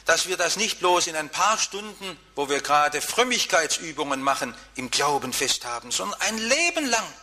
dass 0.05 0.27
wir 0.27 0.37
das 0.37 0.55
nicht 0.55 0.79
bloß 0.79 1.07
in 1.07 1.15
ein 1.15 1.29
paar 1.29 1.57
Stunden, 1.57 2.19
wo 2.35 2.49
wir 2.49 2.61
gerade 2.61 3.01
Frömmigkeitsübungen 3.01 4.21
machen, 4.21 4.55
im 4.75 4.89
Glauben 4.89 5.33
festhaben, 5.33 5.91
sondern 5.91 6.19
ein 6.21 6.37
Leben 6.37 6.87
lang 6.87 7.13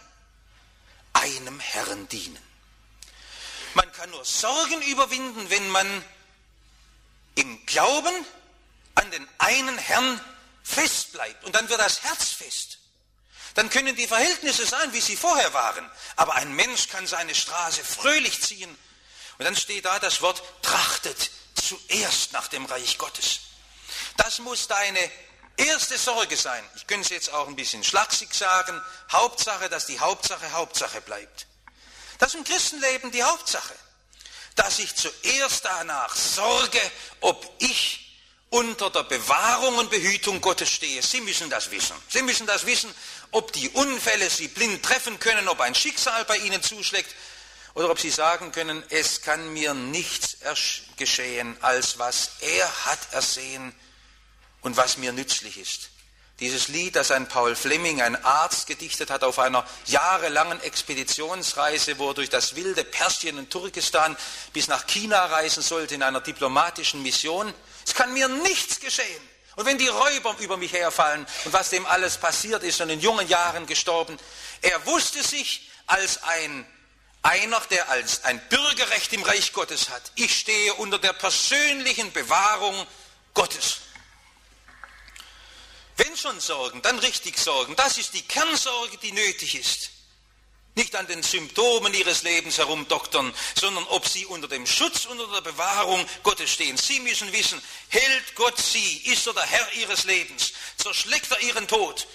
einem 1.12 1.59
Herrn 1.59 2.09
dienen. 2.09 2.38
Man 3.75 3.90
kann 3.93 4.11
nur 4.11 4.25
Sorgen 4.25 4.83
überwinden, 4.83 5.50
wenn 5.50 5.69
man 5.71 6.05
im 7.35 7.67
Glauben 7.67 8.14
an 8.99 9.11
den 9.11 9.28
einen 9.38 9.78
Herrn 9.78 10.21
fest 10.62 11.12
bleibt. 11.12 11.45
Und 11.45 11.55
dann 11.55 11.69
wird 11.69 11.81
das 11.81 12.02
Herz 12.02 12.31
fest. 12.31 12.78
Dann 13.55 13.71
können 13.71 13.97
die 13.97 14.07
Verhältnisse 14.07 14.67
sein, 14.67 14.93
wie 14.93 15.00
sie 15.00 15.17
vorher 15.17 15.52
waren. 15.55 15.88
Aber 16.17 16.35
ein 16.35 16.55
Mensch 16.55 16.88
kann 16.88 17.07
seine 17.07 17.35
Straße 17.35 17.83
fröhlich 17.83 18.43
ziehen. 18.43 18.71
Und 19.38 19.45
dann 19.45 19.57
steht 19.57 19.85
da 19.85 19.99
das 19.99 20.21
Wort, 20.21 20.43
trachtet 20.62 21.31
zuerst 21.55 22.33
nach 22.33 22.49
dem 22.49 22.67
Reich 22.67 22.99
Gottes. 22.99 23.40
Das 24.17 24.40
muss 24.40 24.69
deine 24.69 25.11
erste 25.57 25.97
Sorge 25.97 26.37
sein. 26.37 26.62
Ich 26.76 26.87
könnte 26.87 27.05
es 27.07 27.11
jetzt 27.11 27.33
auch 27.33 27.47
ein 27.47 27.57
bisschen 27.57 27.85
schlaksig 27.85 28.35
sagen. 28.35 28.81
Hauptsache, 29.11 29.69
dass 29.69 29.87
die 29.87 30.00
Hauptsache 30.00 30.52
Hauptsache 30.52 31.00
bleibt. 31.00 31.47
Das 32.19 32.35
ist 32.35 32.38
im 32.38 32.45
Christenleben 32.45 33.12
die 33.12 33.23
Hauptsache. 33.23 33.75
Dass 34.57 34.81
ich 34.81 34.95
zuerst 34.97 35.64
danach 35.64 36.14
sorge, 36.17 36.81
ob 37.21 37.49
ich 37.59 38.08
unter 38.50 38.90
der 38.90 39.05
Bewahrung 39.05 39.76
und 39.76 39.90
Behütung 39.90 40.40
Gottes 40.40 40.71
stehe. 40.71 41.02
Sie 41.02 41.21
müssen 41.21 41.50
das 41.50 41.71
wissen. 41.71 41.97
Sie 42.09 42.23
müssen 42.23 42.47
das 42.47 42.67
wissen, 42.67 42.93
ob 43.31 43.52
die 43.52 43.69
Unfälle 43.71 44.31
Sie 44.31 44.49
blind 44.49 44.83
treffen 44.83 45.19
können, 45.19 45.49
ob 45.49 45.61
ein 45.61 45.75
Schicksal 45.75 46.25
bei 46.25 46.38
Ihnen 46.38 46.62
zuschlägt 46.62 47.14
oder 47.75 47.90
ob 47.90 48.00
Sie 48.00 48.11
sagen 48.11 48.50
können, 48.52 48.83
es 48.88 49.23
kann 49.23 49.52
mir 49.52 49.75
nichts 49.75 50.38
geschehen, 50.97 51.57
als 51.61 51.99
was 51.99 52.33
er 52.40 52.87
hat 52.87 52.99
ersehen 53.12 53.75
und 54.62 54.76
was 54.76 54.97
mir 54.97 55.12
nützlich 55.12 55.59
ist. 55.59 55.90
Dieses 56.40 56.69
Lied, 56.69 56.95
das 56.95 57.11
ein 57.11 57.26
Paul 57.26 57.57
Fleming, 57.57 58.00
ein 58.00 58.25
Arzt, 58.25 58.69
gedichtet 58.69 59.11
hat 59.11 59.25
auf 59.25 59.40
einer 59.40 59.67
jahrelangen 59.87 60.61
Expeditionsreise, 60.61 61.99
wo 61.99 62.11
er 62.11 62.14
durch 62.14 62.31
das 62.31 62.55
wilde 62.55 62.85
Persien 62.85 63.38
und 63.38 63.50
Turkestan 63.50 64.17
bis 64.52 64.69
nach 64.69 64.87
China 64.87 65.26
reisen 65.26 65.64
sollte 65.64 65.97
in 65.97 66.02
einer 66.05 66.21
diplomatischen 66.21 67.02
Mission. 67.02 67.52
Es 67.88 67.95
kann 67.95 68.12
mir 68.12 68.28
nichts 68.28 68.80
geschehen. 68.80 69.28
Und 69.57 69.64
wenn 69.64 69.78
die 69.78 69.88
Räuber 69.88 70.37
über 70.40 70.59
mich 70.59 70.75
herfallen 70.75 71.26
und 71.47 71.54
was 71.54 71.71
dem 71.71 71.87
alles 71.87 72.18
passiert 72.18 72.62
ist 72.62 72.83
und 72.83 72.90
in 72.90 73.00
jungen 73.00 73.26
Jahren 73.28 73.66
gestorben, 73.66 74.18
er 74.61 74.85
wusste 74.85 75.23
sich 75.23 75.71
als 75.87 76.23
ein 76.23 76.66
einer, 77.23 77.61
der 77.71 77.88
als 77.88 78.25
ein 78.25 78.47
Bürgerrecht 78.50 79.14
im 79.14 79.23
Reich 79.23 79.54
Gottes 79.54 79.88
hat. 79.88 80.12
Ich 80.16 80.38
stehe 80.38 80.75
unter 80.75 80.99
der 80.99 81.14
persönlichen 81.14 82.12
Bewahrung 82.12 82.87
Gottes. 83.33 83.78
Wenn 85.97 86.14
schon 86.14 86.38
Sorgen, 86.40 86.83
dann 86.83 86.99
richtig 86.99 87.38
Sorgen. 87.38 87.75
Das 87.75 87.97
ist 87.97 88.12
die 88.12 88.23
Kernsorge, 88.23 88.99
die 88.99 89.12
nötig 89.12 89.54
ist. 89.54 89.92
Nicht 90.75 90.95
an 90.95 91.09
den 91.09 91.23
Symptomen 91.25 91.93
ihres 91.93 92.23
Lebens 92.23 92.59
herumdoktern, 92.59 93.35
sondern 93.59 93.85
ob 93.89 94.07
sie 94.07 94.27
unter 94.27 94.47
dem 94.47 94.65
Schutz, 94.65 95.07
unter 95.07 95.27
der 95.27 95.41
Bewahrung 95.41 96.07
Gottes 96.23 96.51
stehen. 96.51 96.77
Sie 96.77 97.01
müssen 97.01 97.33
wissen, 97.33 97.61
hält 97.89 98.35
Gott 98.37 98.59
sie, 98.59 98.99
ist 99.07 99.27
er 99.27 99.35
der 99.35 99.47
Herr 99.47 99.73
ihres 99.73 100.05
Lebens, 100.05 100.53
zerschlägt 100.77 101.33
er 101.33 101.41
ihren 101.41 101.67
Tod, 101.67 102.07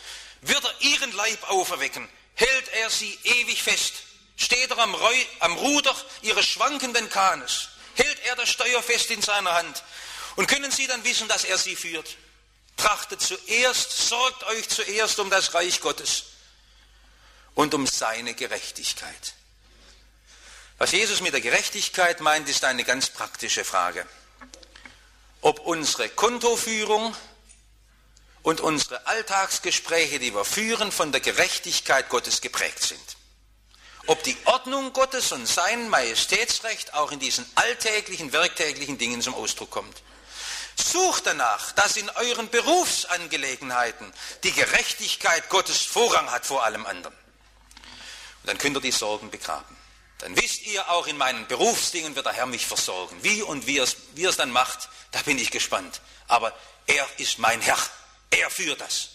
wird 0.42 0.64
er 0.64 0.82
ihren 0.82 1.12
Leib 1.12 1.50
auferwecken, 1.50 2.08
hält 2.36 2.70
er 2.70 2.90
sie 2.90 3.18
ewig 3.24 3.62
fest, 3.62 3.96
steht 4.38 4.72
er 4.72 4.78
am, 4.78 4.96
Reu, 4.96 5.16
am 5.40 5.58
Ruder 5.58 5.96
ihres 6.22 6.46
schwankenden 6.46 7.10
Kahnes, 7.10 7.68
hält 7.96 8.20
er 8.26 8.38
das 8.38 8.50
Steuer 8.50 8.82
fest 8.82 9.12
in 9.12 9.22
seiner 9.22 9.54
Hand 9.54 9.84
und 10.38 10.48
können 10.48 10.72
sie 10.72 10.88
dann 10.88 11.04
wissen, 11.04 11.28
dass 11.28 11.44
er 11.44 11.58
sie 11.58 11.76
führt. 11.76 12.16
Trachtet 12.78 13.22
zuerst, 13.22 14.08
sorgt 14.08 14.44
euch 14.46 14.68
zuerst 14.70 15.20
um 15.20 15.30
das 15.30 15.54
Reich 15.54 15.80
Gottes 15.82 16.33
und 17.56 17.74
um 17.74 17.88
seine 17.88 18.34
Gerechtigkeit. 18.34 19.34
Was 20.78 20.92
Jesus 20.92 21.22
mit 21.22 21.34
der 21.34 21.42
Gerechtigkeit 21.42 22.20
meint, 22.20 22.50
ist 22.50 22.66
eine 22.66 22.84
ganz 22.84 23.10
praktische 23.10 23.64
Frage. 23.64 24.06
Ob 25.42 25.60
unsere 25.60 26.10
Kontoführung 26.10 27.16
und 28.42 28.60
unsere 28.60 29.06
Alltagsgespräche, 29.08 30.20
die 30.20 30.34
wir 30.34 30.46
führen, 30.46 30.92
von 30.92 31.12
der 31.12 31.22
Gerechtigkeit 31.22 32.10
Gottes 32.10 32.42
geprägt 32.42 32.84
sind. 32.84 33.18
Ob 34.06 34.22
die 34.24 34.36
Ordnung 34.46 34.92
Gottes 34.92 35.32
und 35.32 35.48
sein 35.48 35.90
Majestätsrecht 35.90 36.94
auch 36.94 37.12
in 37.12 37.20
diesen 37.20 37.46
alltäglichen, 37.56 38.34
werktäglichen 38.34 38.98
Dingen 38.98 39.22
zum 39.22 39.34
Ausdruck 39.34 39.72
kommt. 39.72 40.02
Sucht 40.76 41.28
danach, 41.28 41.72
dass 41.74 41.96
in 41.96 42.10
euren 42.10 42.50
Berufsangelegenheiten 42.50 44.12
die 44.44 44.52
Gerechtigkeit 44.52 45.48
Gottes 45.50 45.82
Vorrang 45.84 46.32
hat 46.32 46.46
vor 46.46 46.66
allem 46.66 46.86
anderen. 46.86 47.16
Und 48.44 48.50
dann 48.50 48.58
könnt 48.58 48.78
ihr 48.78 48.82
die 48.82 48.92
Sorgen 48.92 49.32
begraben. 49.32 49.78
Dann 50.20 50.36
wisst 50.36 50.66
ihr, 50.68 50.90
auch 50.90 51.08
in 51.08 51.18
meinen 51.18 51.48
Berufsdingen 51.48 52.16
wird 52.16 52.26
der 52.26 52.34
Herr 52.34 52.46
mich 52.46 52.66
versorgen. 52.66 53.18
Wie 53.24 53.42
und 53.42 53.68
wie 53.68 53.78
er 53.78 53.86
es, 53.86 53.96
wie 54.16 54.26
es 54.26 54.38
dann 54.38 54.52
macht, 54.52 54.90
da 55.12 55.22
bin 55.22 55.38
ich 55.38 55.50
gespannt. 55.50 56.02
Aber 56.28 56.54
er 56.88 57.08
ist 57.18 57.40
mein 57.40 57.62
Herr. 57.62 57.78
Er 58.30 58.50
führt 58.50 58.82
das. 58.82 59.10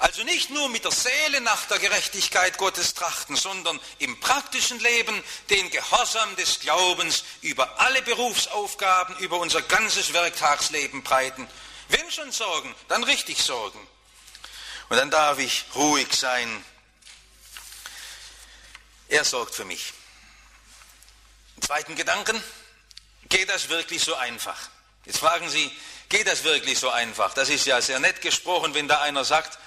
Also 0.00 0.22
nicht 0.22 0.50
nur 0.50 0.68
mit 0.68 0.84
der 0.84 0.92
Seele 0.92 1.40
nach 1.40 1.66
der 1.66 1.78
Gerechtigkeit 1.78 2.56
Gottes 2.56 2.94
trachten, 2.94 3.34
sondern 3.34 3.80
im 3.98 4.20
praktischen 4.20 4.78
Leben 4.78 5.22
den 5.50 5.70
Gehorsam 5.70 6.36
des 6.36 6.60
Glaubens 6.60 7.24
über 7.40 7.80
alle 7.80 8.02
Berufsaufgaben, 8.02 9.16
über 9.16 9.38
unser 9.38 9.62
ganzes 9.62 10.12
Werktagsleben 10.12 11.02
breiten. 11.02 11.48
Wenn 11.88 12.10
schon 12.10 12.30
Sorgen, 12.30 12.74
dann 12.88 13.02
richtig 13.02 13.42
Sorgen. 13.42 13.80
Und 14.88 14.96
dann 14.96 15.10
darf 15.10 15.38
ich 15.38 15.64
ruhig 15.74 16.14
sein. 16.14 16.64
Er 19.08 19.24
sorgt 19.24 19.54
für 19.54 19.64
mich. 19.64 19.92
Zweiten 21.60 21.96
Gedanken, 21.96 22.42
geht 23.28 23.48
das 23.48 23.68
wirklich 23.68 24.02
so 24.02 24.14
einfach? 24.14 24.58
Jetzt 25.04 25.18
fragen 25.18 25.48
Sie, 25.48 25.70
geht 26.08 26.26
das 26.26 26.44
wirklich 26.44 26.78
so 26.78 26.90
einfach? 26.90 27.34
Das 27.34 27.48
ist 27.48 27.66
ja 27.66 27.80
sehr 27.80 28.00
nett 28.00 28.20
gesprochen, 28.20 28.74
wenn 28.74 28.88
da 28.88 29.00
einer 29.00 29.24
sagt, 29.24 29.58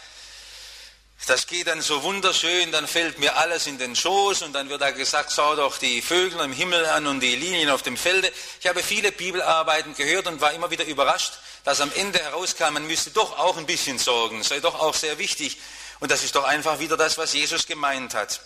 das 1.28 1.46
geht 1.46 1.68
dann 1.68 1.82
so 1.82 2.02
wunderschön, 2.02 2.72
dann 2.72 2.88
fällt 2.88 3.20
mir 3.20 3.36
alles 3.38 3.68
in 3.68 3.78
den 3.78 3.96
Schoß 3.96 4.42
und 4.42 4.54
dann 4.54 4.70
wird 4.70 4.82
da 4.82 4.90
gesagt, 4.90 5.32
schau 5.36 5.56
doch 5.56 5.78
die 5.78 6.02
Vögel 6.02 6.40
im 6.40 6.52
Himmel 6.52 6.86
an 6.88 7.06
und 7.06 7.20
die 7.20 7.36
Linien 7.36 7.70
auf 7.70 7.84
dem 7.84 7.96
Felde. 7.96 8.32
Ich 8.60 8.68
habe 8.68 8.82
viele 8.82 9.12
Bibelarbeiten 9.12 9.96
gehört 9.96 10.26
und 10.28 10.42
war 10.42 10.52
immer 10.54 10.72
wieder 10.72 10.86
überrascht, 10.86 11.34
dass 11.64 11.80
am 11.80 11.92
Ende 11.94 12.18
herauskam, 12.20 12.74
man 12.74 12.88
müsste 12.88 13.12
doch 13.12 13.38
auch 13.38 13.58
ein 13.58 13.68
bisschen 13.68 14.00
sorgen, 14.00 14.42
sei 14.42 14.60
doch 14.62 14.80
auch 14.80 14.96
sehr 14.96 15.20
wichtig. 15.20 15.60
Und 16.00 16.10
das 16.10 16.24
ist 16.24 16.36
doch 16.36 16.44
einfach 16.44 16.80
wieder 16.80 16.98
das, 16.98 17.20
was 17.20 17.34
Jesus 17.34 17.68
gemeint 17.68 18.16
hat. 18.16 18.42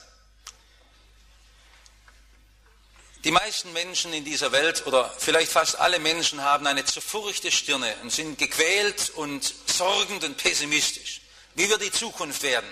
Die 3.26 3.32
meisten 3.32 3.74
Menschen 3.74 4.14
in 4.14 4.24
dieser 4.24 4.52
Welt 4.52 4.86
oder 4.86 5.12
vielleicht 5.18 5.52
fast 5.52 5.80
alle 5.80 5.98
Menschen 5.98 6.44
haben 6.44 6.68
eine 6.68 6.86
zerfurchte 6.86 7.52
Stirne 7.52 7.96
und 8.04 8.12
sind 8.12 8.38
gequält 8.38 9.10
und 9.16 9.52
sorgend 9.66 10.24
und 10.24 10.38
pessimistisch. 10.38 11.22
Wie 11.56 11.68
wird 11.68 11.82
die 11.82 11.92
Zukunft 11.92 12.44
werden? 12.44 12.70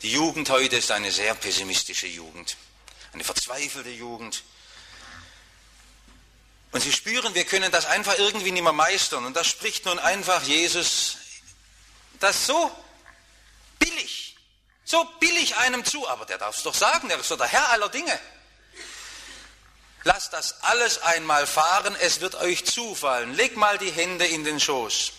Die 0.00 0.12
Jugend 0.12 0.48
heute 0.48 0.76
ist 0.76 0.90
eine 0.90 1.12
sehr 1.12 1.34
pessimistische 1.34 2.06
Jugend, 2.06 2.56
eine 3.12 3.22
verzweifelte 3.22 3.90
Jugend. 3.90 4.44
Und 6.72 6.80
sie 6.80 6.92
spüren, 6.92 7.34
wir 7.34 7.44
können 7.44 7.70
das 7.70 7.84
einfach 7.84 8.18
irgendwie 8.18 8.52
nicht 8.52 8.62
mehr 8.62 8.72
meistern. 8.72 9.26
Und 9.26 9.36
das 9.36 9.46
spricht 9.46 9.84
nun 9.84 9.98
einfach 9.98 10.42
Jesus, 10.42 11.18
das 12.18 12.46
so 12.46 12.74
billig, 13.78 14.36
so 14.86 15.04
billig 15.20 15.54
einem 15.56 15.84
zu. 15.84 16.08
Aber 16.08 16.24
der 16.24 16.38
darf 16.38 16.56
es 16.56 16.62
doch 16.62 16.72
sagen, 16.72 17.10
der 17.10 17.18
ist 17.18 17.30
doch 17.30 17.36
der 17.36 17.48
Herr 17.48 17.68
aller 17.72 17.90
Dinge. 17.90 18.18
Lasst 20.04 20.32
das 20.32 20.62
alles 20.62 21.02
einmal 21.02 21.46
fahren, 21.46 21.94
es 22.00 22.20
wird 22.20 22.34
euch 22.36 22.64
zufallen. 22.64 23.34
Leg 23.34 23.56
mal 23.56 23.76
die 23.78 23.90
Hände 23.90 24.26
in 24.26 24.44
den 24.44 24.58
Schoß. 24.58 25.12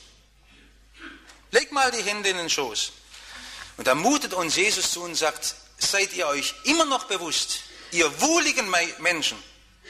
Leg 1.51 1.71
mal 1.71 1.91
die 1.91 2.01
Hände 2.01 2.29
in 2.29 2.37
den 2.37 2.49
Schoß. 2.49 2.93
Und 3.77 3.87
da 3.87 3.95
mutet 3.95 4.33
uns 4.33 4.55
Jesus 4.55 4.91
zu 4.91 5.03
und 5.03 5.15
sagt, 5.15 5.55
seid 5.77 6.13
ihr 6.13 6.27
euch 6.27 6.55
immer 6.63 6.85
noch 6.85 7.05
bewusst, 7.05 7.59
ihr 7.91 8.21
wohligen 8.21 8.69
Menschen, 8.99 9.41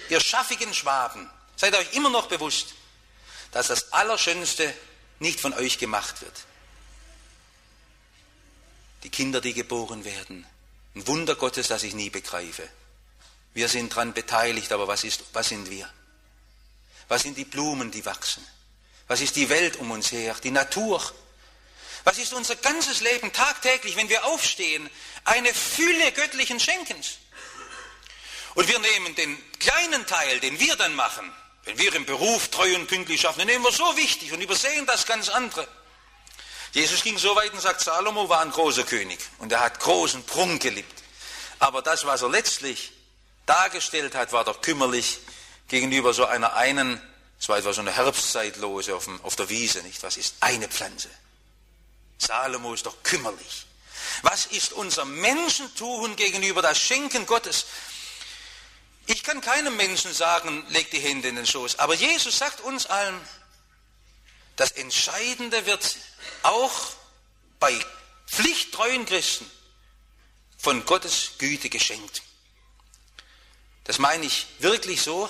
ihr 0.10 0.20
schaffigen 0.20 0.74
Schwaben, 0.74 1.30
seid 1.56 1.76
euch 1.76 1.94
immer 1.94 2.10
noch 2.10 2.28
bewusst, 2.28 2.74
dass 3.52 3.68
das 3.68 3.94
Allerschönste 3.94 4.74
nicht 5.20 5.40
von 5.40 5.54
euch 5.54 5.78
gemacht 5.78 6.22
wird. 6.22 6.34
Die 9.04 9.10
Kinder, 9.10 9.42
die 9.42 9.54
geboren 9.54 10.04
werden, 10.06 10.46
ein 10.96 11.08
Wunder 11.08 11.36
Gottes, 11.36 11.68
das 11.68 11.84
ich 11.84 11.94
nie 11.94 12.10
begreife. 12.10 12.68
Wir 13.54 13.68
sind 13.68 13.92
daran 13.92 14.14
beteiligt, 14.14 14.72
aber 14.72 14.88
was, 14.88 15.04
ist, 15.04 15.24
was 15.34 15.50
sind 15.50 15.70
wir? 15.70 15.90
Was 17.08 17.24
sind 17.24 17.38
die 17.38 17.46
Blumen, 17.46 17.92
die 17.92 18.06
wachsen? 18.06 18.46
Was 19.08 19.20
ist 19.20 19.36
die 19.36 19.50
Welt 19.50 19.76
um 19.76 19.92
uns 19.92 20.12
her, 20.12 20.36
die 20.42 20.52
Natur? 20.52 21.02
Was 22.04 22.18
ist 22.18 22.34
unser 22.34 22.56
ganzes 22.56 23.02
Leben 23.02 23.34
tagtäglich, 23.34 23.96
wenn 23.96 24.10
wir 24.10 24.26
aufstehen? 24.26 24.90
Eine 25.26 25.54
Fülle 25.54 26.12
göttlichen 26.14 26.60
Schenkens. 26.60 27.18
Und 28.56 28.68
wir 28.68 28.80
nehmen 28.80 29.16
den 29.16 29.38
kleinen 29.60 30.06
Teil, 30.08 30.40
den 30.40 30.60
wir 30.60 30.76
dann 30.76 30.96
machen, 30.96 31.32
wenn 31.66 31.78
wir 31.78 31.94
im 31.94 32.06
Beruf 32.06 32.48
treu 32.50 32.74
und 32.76 32.88
pünktlich 32.88 33.22
schaffen, 33.22 33.40
den 33.40 33.48
nehmen 33.48 33.64
wir 33.64 33.72
so 33.72 33.96
wichtig 33.98 34.32
und 34.32 34.42
übersehen 34.42 34.86
das 34.86 35.06
ganz 35.06 35.30
andere. 35.30 35.68
Jesus 36.74 37.04
ging 37.04 37.18
so 37.18 37.36
weit 37.36 37.52
und 37.54 37.62
sagt, 37.62 37.82
Salomo 37.82 38.30
war 38.30 38.42
ein 38.42 38.52
großer 38.52 38.84
König 38.84 39.20
und 39.40 39.52
er 39.52 39.60
hat 39.60 39.80
großen 39.80 40.24
Prunk 40.26 40.62
geliebt. 40.62 41.04
Aber 41.60 41.82
das, 41.82 42.06
was 42.06 42.22
er 42.22 42.30
letztlich 42.30 42.94
dargestellt 43.52 44.16
hat, 44.16 44.32
war 44.32 44.46
doch 44.46 44.62
kümmerlich 44.62 45.20
gegenüber 45.68 46.14
so 46.14 46.26
einer 46.26 46.54
einen, 46.56 47.02
es 47.38 47.50
war 47.50 47.58
etwa 47.58 47.74
so 47.74 47.82
eine 47.82 47.92
Herbstzeitlose 47.92 48.96
auf, 48.96 49.06
dem, 49.06 49.20
auf 49.24 49.36
der 49.36 49.50
Wiese, 49.50 49.84
nicht? 49.84 50.02
Was 50.04 50.16
ist 50.16 50.36
eine 50.40 50.70
Pflanze? 50.70 51.10
Salomo 52.18 52.74
ist 52.74 52.86
doch 52.86 53.04
kümmerlich. 53.04 53.66
Was 54.22 54.46
ist 54.46 54.72
unser 54.72 55.04
Menschentun 55.04 56.16
gegenüber 56.16 56.62
das 56.62 56.80
Schenken 56.80 57.26
Gottes? 57.26 57.66
Ich 59.08 59.24
kann 59.24 59.42
keinem 59.42 59.76
Menschen 59.76 60.14
sagen, 60.14 60.66
leg 60.70 60.90
die 60.92 61.00
Hände 61.00 61.28
in 61.28 61.36
den 61.36 61.46
Schoß, 61.46 61.80
aber 61.80 61.96
Jesus 61.96 62.38
sagt 62.38 62.62
uns 62.62 62.86
allen, 62.86 63.20
das 64.56 64.72
Entscheidende 64.72 65.66
wird 65.66 65.98
auch 66.44 66.94
bei 67.60 67.78
pflichttreuen 68.28 69.06
Christen 69.06 69.50
von 70.58 70.86
Gottes 70.86 71.32
Güte 71.38 71.70
geschenkt. 71.70 72.22
Das 73.92 74.00
meine 74.00 74.26
ich 74.26 74.48
wirklich 74.60 75.02
so, 75.02 75.30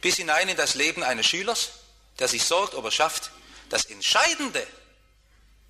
bis 0.00 0.16
hinein 0.16 0.48
in 0.48 0.56
das 0.56 0.74
Leben 0.74 1.02
eines 1.02 1.26
Schülers, 1.26 1.72
der 2.18 2.28
sich 2.28 2.42
sorgt, 2.42 2.74
ob 2.74 2.86
er 2.86 2.90
schafft. 2.90 3.30
Das 3.68 3.84
Entscheidende, 3.84 4.66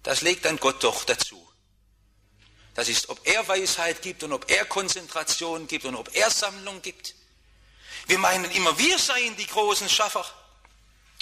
das 0.04 0.20
legt 0.20 0.44
dann 0.44 0.60
Gott 0.60 0.84
doch 0.84 1.02
dazu. 1.02 1.44
Das 2.76 2.88
ist, 2.88 3.08
ob 3.08 3.26
er 3.26 3.48
Weisheit 3.48 4.00
gibt 4.00 4.22
und 4.22 4.32
ob 4.32 4.48
er 4.48 4.64
Konzentration 4.64 5.66
gibt 5.66 5.86
und 5.86 5.96
ob 5.96 6.14
er 6.14 6.30
Sammlung 6.30 6.80
gibt. 6.82 7.16
Wir 8.06 8.18
meinen 8.20 8.48
immer, 8.52 8.78
wir 8.78 8.96
seien 9.00 9.36
die 9.36 9.48
großen 9.48 9.88
Schaffer 9.88 10.24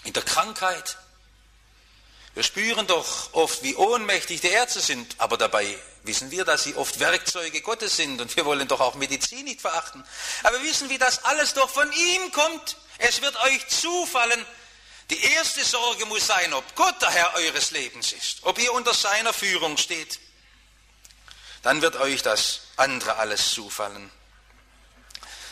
in 0.05 0.13
der 0.13 0.25
Krankheit. 0.25 0.99
Wir 2.35 2.43
spüren 2.43 2.87
doch 2.87 3.33
oft, 3.33 3.63
wie 3.63 3.77
ohnmächtig 3.77 4.43
die 4.43 4.49
Ärzte 4.49 4.81
sind, 4.81 5.15
aber 5.17 5.39
dabei 5.39 5.75
wissen 6.03 6.31
wir, 6.31 6.45
dass 6.45 6.65
sie 6.65 6.75
oft 6.75 7.01
Werkzeuge 7.01 7.61
Gottes 7.61 7.97
sind 7.97 8.21
und 8.21 8.35
wir 8.37 8.45
wollen 8.45 8.69
doch 8.69 8.81
auch 8.81 8.95
Medizin 8.95 9.45
nicht 9.45 9.61
verachten. 9.61 10.05
Aber 10.43 10.61
wir 10.63 10.71
wissen, 10.71 10.89
wie 10.89 10.99
das 10.99 11.25
alles 11.25 11.55
doch 11.55 11.71
von 11.71 11.91
ihm 11.93 12.33
kommt. 12.33 12.77
Es 12.99 13.23
wird 13.23 13.37
euch 13.45 13.69
zufallen. 13.69 14.45
Die 15.11 15.23
erste 15.23 15.65
Sorge 15.65 16.05
muss 16.07 16.27
sein, 16.27 16.53
ob 16.53 16.75
Gott 16.75 17.01
der 17.01 17.11
Herr 17.11 17.35
eures 17.35 17.71
Lebens 17.71 18.13
ist, 18.13 18.39
ob 18.43 18.59
ihr 18.59 18.73
unter 18.73 18.93
seiner 18.93 19.33
Führung 19.33 19.77
steht. 19.77 20.19
Dann 21.63 21.83
wird 21.83 21.97
euch 21.97 22.23
das 22.23 22.61
andere 22.77 23.17
alles 23.17 23.53
zufallen. 23.53 24.11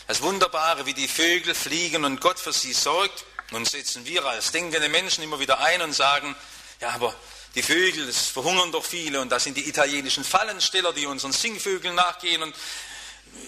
Das 0.07 0.23
Wunderbare, 0.23 0.87
wie 0.87 0.95
die 0.95 1.09
Vögel 1.09 1.55
fliegen 1.55 2.05
und 2.05 2.21
Gott 2.21 2.39
für 2.39 2.53
sie 2.53 2.73
sorgt. 2.73 3.25
Nun 3.51 3.65
setzen 3.65 4.05
wir 4.05 4.25
als 4.25 4.53
denkende 4.53 4.89
Menschen 4.89 5.25
immer 5.25 5.41
wieder 5.41 5.59
ein 5.61 5.83
und 5.83 5.93
sagen, 5.93 6.37
ja, 6.81 6.91
aber 6.91 7.15
die 7.57 7.63
Vögel, 7.63 8.09
es 8.09 8.29
verhungern 8.29 8.71
doch 8.71 8.85
viele 8.85 9.21
und 9.21 9.33
das 9.33 9.45
sind 9.45 9.57
die 9.57 9.69
italienischen 9.69 10.23
Fallensteller, 10.23 10.93
die 10.93 11.07
unseren 11.07 11.33
Singvögeln 11.33 11.95
nachgehen 11.95 12.43
und 12.43 12.55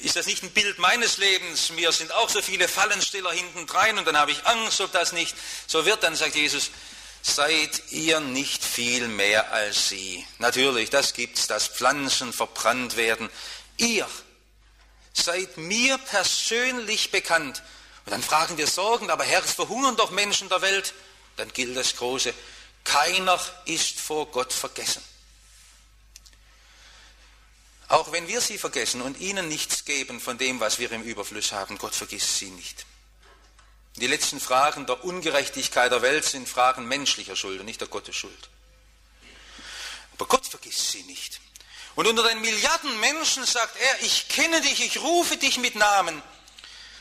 ist 0.03 0.17
das 0.17 0.27
nicht 0.27 0.43
ein 0.43 0.51
Bild 0.51 0.79
meines 0.79 1.19
Lebens? 1.19 1.71
Mir 1.71 1.93
sind 1.93 2.13
auch 2.13 2.29
so 2.29 2.43
viele 2.43 2.69
Fallensteller 2.69 3.33
hinten 3.33 3.67
drein 3.67 3.99
und 3.99 4.07
dann 4.07 4.17
habe 4.17 4.31
ich 4.31 4.47
Angst, 4.47 4.81
ob 4.81 4.93
das 4.93 5.13
nicht 5.13 5.35
so 5.67 5.87
wird. 5.87 6.03
Dann 6.03 6.15
sagt 6.15 6.35
Jesus, 6.35 6.71
seid 7.23 7.83
ihr 7.91 8.21
nicht 8.21 8.63
viel 8.63 9.09
mehr 9.09 9.53
als 9.53 9.89
sie. 9.89 10.27
Natürlich, 10.39 10.91
das 10.91 11.15
gibt's, 11.15 11.47
dass 11.47 11.69
Pflanzen 11.69 12.33
verbrannt 12.33 12.97
werden. 12.97 13.31
Ihr 13.79 14.07
seid 15.13 15.57
mir 15.57 15.99
persönlich 15.99 17.11
bekannt. 17.11 17.63
Und 18.05 18.13
dann 18.13 18.23
fragen 18.23 18.57
wir 18.57 18.67
Sorgen, 18.67 19.11
aber 19.11 19.25
Herr, 19.25 19.45
es 19.45 19.53
verhungern 19.53 19.97
doch 19.97 20.11
Menschen 20.11 20.49
der 20.49 20.63
Welt. 20.63 20.95
Dann 21.37 21.53
gilt 21.53 21.77
das 21.77 21.97
Große, 21.97 22.35
keiner 22.89 23.39
ist 23.67 24.01
vor 24.01 24.27
Gott 24.31 24.53
vergessen. 24.53 25.03
Auch 27.89 28.13
wenn 28.13 28.29
wir 28.29 28.41
sie 28.41 28.59
vergessen 28.59 29.03
und 29.03 29.21
ihnen 29.21 29.49
nichts 29.49 29.85
geben 29.85 30.21
von 30.21 30.39
dem, 30.39 30.61
was 30.61 30.79
wir 30.79 30.91
im 30.93 31.03
Überfluss 31.03 31.53
haben, 31.53 31.79
Gott 31.79 31.95
vergisst 31.95 32.39
sie 32.39 32.51
nicht. 32.51 32.87
Die 33.97 34.07
letzten 34.07 34.41
Fragen 34.41 34.87
der 34.87 35.05
Ungerechtigkeit 35.05 35.93
der 35.93 36.03
Welt 36.03 36.25
sind 36.25 36.49
Fragen 36.49 36.87
menschlicher 36.87 37.37
Schuld 37.37 37.61
und 37.61 37.67
nicht 37.67 37.81
der 37.81 37.89
Gottes 37.89 38.17
Schuld. 38.17 38.49
Aber 40.15 40.27
Gott 40.27 40.47
vergisst 40.47 40.91
sie 40.91 41.03
nicht. 41.03 41.41
Und 41.95 42.07
unter 42.07 42.27
den 42.27 42.41
Milliarden 42.41 42.99
Menschen 43.01 43.45
sagt 43.45 43.77
er, 43.77 44.03
ich 44.03 44.29
kenne 44.29 44.61
dich, 44.63 44.81
ich 44.81 45.01
rufe 45.01 45.37
dich 45.37 45.59
mit 45.59 45.75
Namen. 45.75 46.23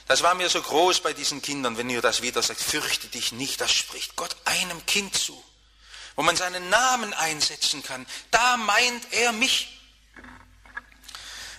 Das 0.07 0.23
war 0.23 0.33
mir 0.35 0.49
so 0.49 0.61
groß 0.61 1.01
bei 1.01 1.13
diesen 1.13 1.41
Kindern, 1.41 1.77
wenn 1.77 1.89
ihr 1.89 2.01
das 2.01 2.21
wieder 2.21 2.41
sagt, 2.41 2.61
fürchte 2.61 3.07
dich 3.07 3.31
nicht, 3.31 3.61
das 3.61 3.71
spricht 3.71 4.15
Gott 4.15 4.35
einem 4.45 4.85
Kind 4.85 5.15
zu, 5.17 5.43
wo 6.17 6.23
man 6.23 6.35
seinen 6.35 6.69
Namen 6.69 7.13
einsetzen 7.13 7.83
kann. 7.83 8.05
Da 8.31 8.57
meint 8.57 9.13
er 9.13 9.31
mich. 9.31 9.79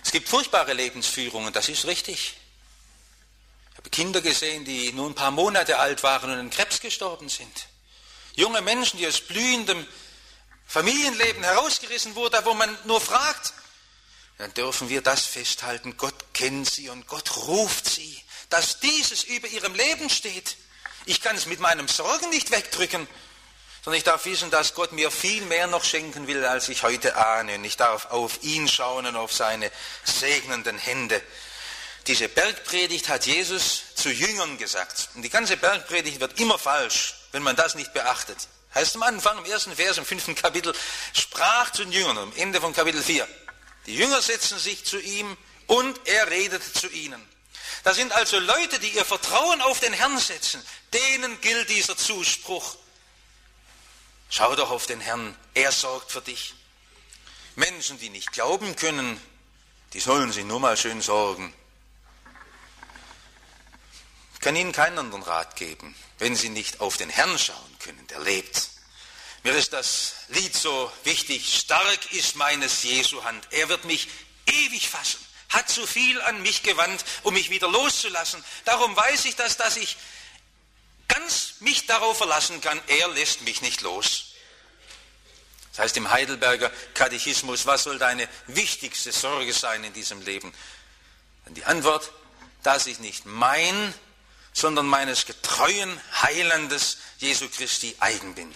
Es 0.04 0.10
gibt 0.10 0.28
furchtbare 0.28 0.72
Lebensführungen, 0.72 1.52
das 1.52 1.68
ist 1.68 1.86
richtig. 1.86 2.34
Ich 3.70 3.78
habe 3.78 3.88
Kinder 3.88 4.20
gesehen, 4.20 4.64
die 4.64 4.92
nur 4.92 5.08
ein 5.08 5.14
paar 5.14 5.30
Monate 5.30 5.78
alt 5.78 6.02
waren 6.02 6.32
und 6.32 6.38
an 6.38 6.50
Krebs 6.50 6.80
gestorben 6.80 7.28
sind. 7.28 7.68
Junge 8.34 8.60
Menschen, 8.60 8.98
die 8.98 9.06
aus 9.06 9.20
blühendem 9.20 9.86
Familienleben 10.66 11.44
herausgerissen 11.44 12.16
wurde, 12.16 12.44
wo 12.44 12.54
man 12.54 12.76
nur 12.84 13.00
fragt, 13.00 13.52
dann 14.38 14.52
dürfen 14.54 14.88
wir 14.88 15.02
das 15.02 15.24
festhalten, 15.24 15.96
Gott 15.96 16.34
kennt 16.34 16.68
sie 16.68 16.88
und 16.88 17.06
Gott 17.06 17.36
ruft 17.46 17.86
sie, 17.86 18.20
dass 18.50 18.80
dieses 18.80 19.22
über 19.22 19.46
ihrem 19.46 19.74
Leben 19.74 20.10
steht. 20.10 20.56
Ich 21.06 21.20
kann 21.20 21.36
es 21.36 21.46
mit 21.46 21.60
meinem 21.60 21.86
Sorgen 21.86 22.28
nicht 22.30 22.50
wegdrücken, 22.50 23.06
sondern 23.82 23.98
ich 23.98 24.04
darf 24.04 24.24
wissen, 24.24 24.50
dass 24.50 24.74
Gott 24.74 24.92
mir 24.92 25.10
viel 25.10 25.42
mehr 25.46 25.66
noch 25.66 25.84
schenken 25.84 26.26
will, 26.26 26.44
als 26.44 26.68
ich 26.68 26.82
heute 26.82 27.16
ahne. 27.16 27.54
Und 27.54 27.64
ich 27.64 27.76
darf 27.76 28.06
auf 28.06 28.42
ihn 28.42 28.68
schauen 28.68 29.06
und 29.06 29.16
auf 29.16 29.32
seine 29.32 29.70
segnenden 30.04 30.78
Hände. 30.78 31.22
Diese 32.06 32.28
Bergpredigt 32.28 33.08
hat 33.08 33.26
Jesus 33.26 33.94
zu 33.94 34.10
Jüngern 34.10 34.56
gesagt. 34.58 35.10
Und 35.14 35.22
die 35.22 35.30
ganze 35.30 35.56
Bergpredigt 35.56 36.20
wird 36.20 36.40
immer 36.40 36.58
falsch, 36.58 37.14
wenn 37.32 37.42
man 37.42 37.56
das 37.56 37.74
nicht 37.74 37.92
beachtet. 37.92 38.48
Heißt 38.74 38.96
am 38.96 39.02
Anfang, 39.02 39.38
im 39.38 39.44
ersten 39.44 39.74
Vers, 39.74 39.98
im 39.98 40.06
fünften 40.06 40.34
Kapitel, 40.34 40.74
sprach 41.12 41.72
zu 41.72 41.84
den 41.84 41.92
Jüngern, 41.92 42.18
am 42.18 42.32
Ende 42.36 42.60
von 42.60 42.72
Kapitel 42.72 43.02
4. 43.02 43.26
Die 43.86 43.94
Jünger 43.94 44.20
setzen 44.20 44.58
sich 44.58 44.84
zu 44.84 44.98
ihm 44.98 45.36
und 45.66 46.00
er 46.06 46.30
redet 46.30 46.62
zu 46.62 46.88
ihnen. 46.88 47.26
Das 47.84 47.96
sind 47.96 48.12
also 48.12 48.38
Leute, 48.38 48.78
die 48.78 48.88
ihr 48.88 49.04
Vertrauen 49.04 49.60
auf 49.62 49.80
den 49.80 49.92
Herrn 49.92 50.18
setzen. 50.18 50.62
Denen 50.92 51.40
gilt 51.40 51.68
dieser 51.70 51.96
Zuspruch. 51.96 52.76
Schau 54.28 54.54
doch 54.56 54.70
auf 54.70 54.86
den 54.86 55.00
Herrn, 55.00 55.36
er 55.54 55.72
sorgt 55.72 56.12
für 56.12 56.20
dich. 56.20 56.54
Menschen, 57.56 57.98
die 57.98 58.10
nicht 58.10 58.32
glauben 58.32 58.76
können, 58.76 59.20
die 59.94 60.00
sollen 60.00 60.32
sich 60.32 60.44
nur 60.44 60.60
mal 60.60 60.76
schön 60.76 61.00
sorgen. 61.00 61.52
Ich 64.34 64.40
kann 64.40 64.54
Ihnen 64.54 64.72
keinen 64.72 64.98
anderen 64.98 65.22
Rat 65.22 65.56
geben, 65.56 65.96
wenn 66.18 66.36
Sie 66.36 66.50
nicht 66.50 66.80
auf 66.80 66.96
den 66.96 67.10
Herrn 67.10 67.38
schauen 67.38 67.76
können, 67.80 68.06
der 68.06 68.20
lebt. 68.20 68.70
Mir 69.42 69.54
ist 69.54 69.72
das 69.72 70.12
Lied 70.28 70.54
so 70.54 70.92
wichtig. 71.04 71.58
Stark 71.58 72.12
ist 72.12 72.36
meines 72.36 72.82
Jesu 72.82 73.24
Hand. 73.24 73.48
Er 73.50 73.68
wird 73.68 73.84
mich 73.84 74.08
ewig 74.46 74.88
fassen. 74.88 75.18
Hat 75.48 75.68
zu 75.68 75.86
viel 75.86 76.20
an 76.22 76.42
mich 76.42 76.62
gewandt, 76.62 77.04
um 77.22 77.34
mich 77.34 77.48
wieder 77.48 77.68
loszulassen. 77.68 78.44
Darum 78.64 78.94
weiß 78.94 79.24
ich 79.24 79.36
das, 79.36 79.56
dass 79.56 79.76
ich 79.76 79.96
mich 81.60 81.86
darauf 81.86 82.18
verlassen 82.18 82.60
kann. 82.60 82.80
Er 82.86 83.08
lässt 83.08 83.42
mich 83.42 83.62
nicht 83.62 83.80
los. 83.82 84.32
Das 85.70 85.80
heißt 85.80 85.96
im 85.96 86.10
Heidelberger 86.10 86.70
Katechismus, 86.94 87.66
was 87.66 87.84
soll 87.84 87.98
deine 87.98 88.28
wichtigste 88.46 89.12
Sorge 89.12 89.52
sein 89.52 89.84
in 89.84 89.92
diesem 89.92 90.20
Leben? 90.22 90.52
Und 91.46 91.56
die 91.56 91.64
Antwort, 91.64 92.12
dass 92.62 92.86
ich 92.86 92.98
nicht 92.98 93.26
mein 93.26 93.94
sondern 94.52 94.86
meines 94.86 95.24
getreuen 95.24 96.00
Heilandes 96.20 96.98
Jesu 97.18 97.48
Christi 97.48 97.94
eigen 98.00 98.34
bin. 98.34 98.52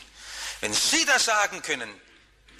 Wenn 0.60 0.72
Sie 0.72 1.04
das 1.04 1.26
sagen 1.26 1.62
können, 1.62 1.88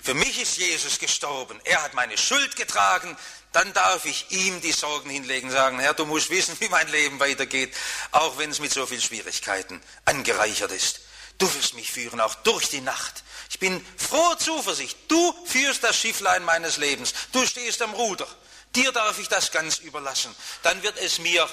Für 0.03 0.15
mich 0.15 0.43
ist 0.43 0.57
Jesus 0.57 0.99
gestorben. 0.99 1.61
Er 1.63 1.81
hat 1.81 1.95
meine 1.95 2.19
Schuld 2.19 2.57
getragen. 2.57 3.17
Dann 3.53 3.73
darf 3.75 4.05
ich 4.07 4.31
ihm 4.31 4.61
die 4.61 4.73
Sorgen 4.73 5.11
hinlegen 5.11 5.51
sagen, 5.51 5.79
Herr, 5.79 5.95
du 5.95 6.07
musst 6.07 6.31
wissen, 6.31 6.57
wie 6.61 6.69
mein 6.69 6.89
Leben 6.89 7.21
weitergeht, 7.21 7.75
auch 8.11 8.39
wenn 8.39 8.51
es 8.51 8.61
mit 8.61 8.73
so 8.73 8.87
vielen 8.87 9.03
Schwierigkeiten 9.03 9.83
angereichert 10.05 10.73
ist. 10.73 11.01
Du 11.39 11.53
wirst 11.55 11.75
mich 11.75 11.91
führen, 11.91 12.21
auch 12.21 12.35
durch 12.37 12.69
die 12.69 12.81
Nacht. 12.81 13.25
Ich 13.51 13.59
bin 13.59 13.85
froher 13.97 14.39
Zuversicht. 14.39 14.97
Du 15.09 15.35
führst 15.45 15.85
das 15.85 15.97
Schifflein 15.97 16.45
meines 16.45 16.77
Lebens. 16.79 17.13
Du 17.33 17.45
stehst 17.47 17.83
am 17.83 17.93
Ruder. 17.93 18.27
Dir 18.75 18.93
darf 18.93 19.19
ich 19.19 19.29
das 19.29 19.51
ganz 19.51 19.79
überlassen. 19.79 20.35
Dann 20.63 20.83
wird 20.83 20.99
es 20.99 21.19
mir 21.19 21.49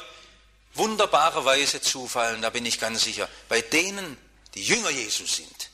wunderbarerweise 0.75 1.81
zufallen, 1.81 2.41
da 2.41 2.49
bin 2.49 2.65
ich 2.65 2.79
ganz 2.79 3.03
sicher, 3.03 3.27
bei 3.47 3.61
denen, 3.61 4.17
die 4.53 4.63
Jünger 4.63 4.89
Jesus 4.89 5.35
sind. 5.35 5.69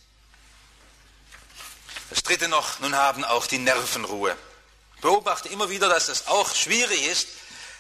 Das 2.10 2.24
dritte 2.24 2.48
noch, 2.48 2.80
nun 2.80 2.96
haben 2.96 3.24
auch 3.24 3.48
die 3.48 3.58
Nerven 3.58 4.06
Ruhe. 4.06 4.36
Beobachte 5.06 5.50
immer 5.50 5.70
wieder, 5.70 5.88
dass 5.88 6.08
das 6.08 6.26
auch 6.26 6.56
schwierig 6.56 7.06
ist 7.06 7.28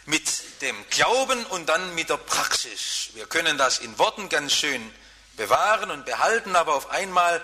mit 0.06 0.62
dem 0.62 0.76
Glauben 0.92 1.44
und 1.48 1.68
dann 1.68 1.96
mit 1.96 2.12
der 2.12 2.18
Praxis. 2.18 3.10
Wir 3.16 3.26
können 3.26 3.58
das 3.58 3.80
in 3.80 3.98
Worten 3.98 4.30
ganz 4.30 4.54
schön 4.54 4.94
bewahren 5.36 5.90
und 5.90 6.06
behalten, 6.06 6.56
aber 6.56 6.76
auf 6.76 6.92
einmal 6.92 7.44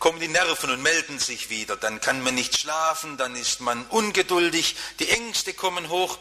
kommen 0.00 0.18
die 0.18 0.26
Nerven 0.26 0.72
und 0.72 0.82
melden 0.82 1.20
sich 1.20 1.48
wieder. 1.48 1.76
Dann 1.76 2.00
kann 2.00 2.24
man 2.24 2.34
nicht 2.34 2.58
schlafen, 2.58 3.16
dann 3.16 3.36
ist 3.36 3.60
man 3.60 3.86
ungeduldig, 3.86 4.74
die 4.98 5.08
Ängste 5.10 5.54
kommen 5.54 5.90
hoch. 5.90 6.18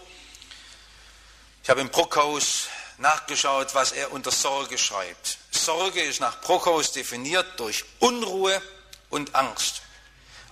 Ich 1.64 1.72
habe 1.72 1.82
im 1.82 1.90
Brockhaus 1.90 2.68
nachgeschaut, 3.00 3.74
was 3.74 3.92
er 3.92 4.12
unter 4.12 4.30
Sorge 4.30 4.78
schreibt. 4.78 5.40
Sorge 5.50 6.04
ist 6.04 6.20
nach 6.20 6.42
Brockhaus 6.42 6.92
definiert 6.92 7.60
durch 7.60 7.86
Unruhe 7.98 8.62
und 9.10 9.34
Angst. 9.34 9.82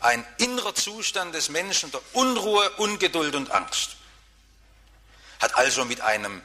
Ein 0.06 0.24
innerer 0.38 0.76
Zustand 0.76 1.34
des 1.34 1.50
Menschen 1.50 1.92
der 1.92 2.00
Unruhe, 2.14 2.70
Ungeduld 2.78 3.34
und 3.34 3.50
Angst. 3.50 3.96
Hat 5.40 5.56
also 5.56 5.84
mit 5.84 6.02
einem 6.02 6.44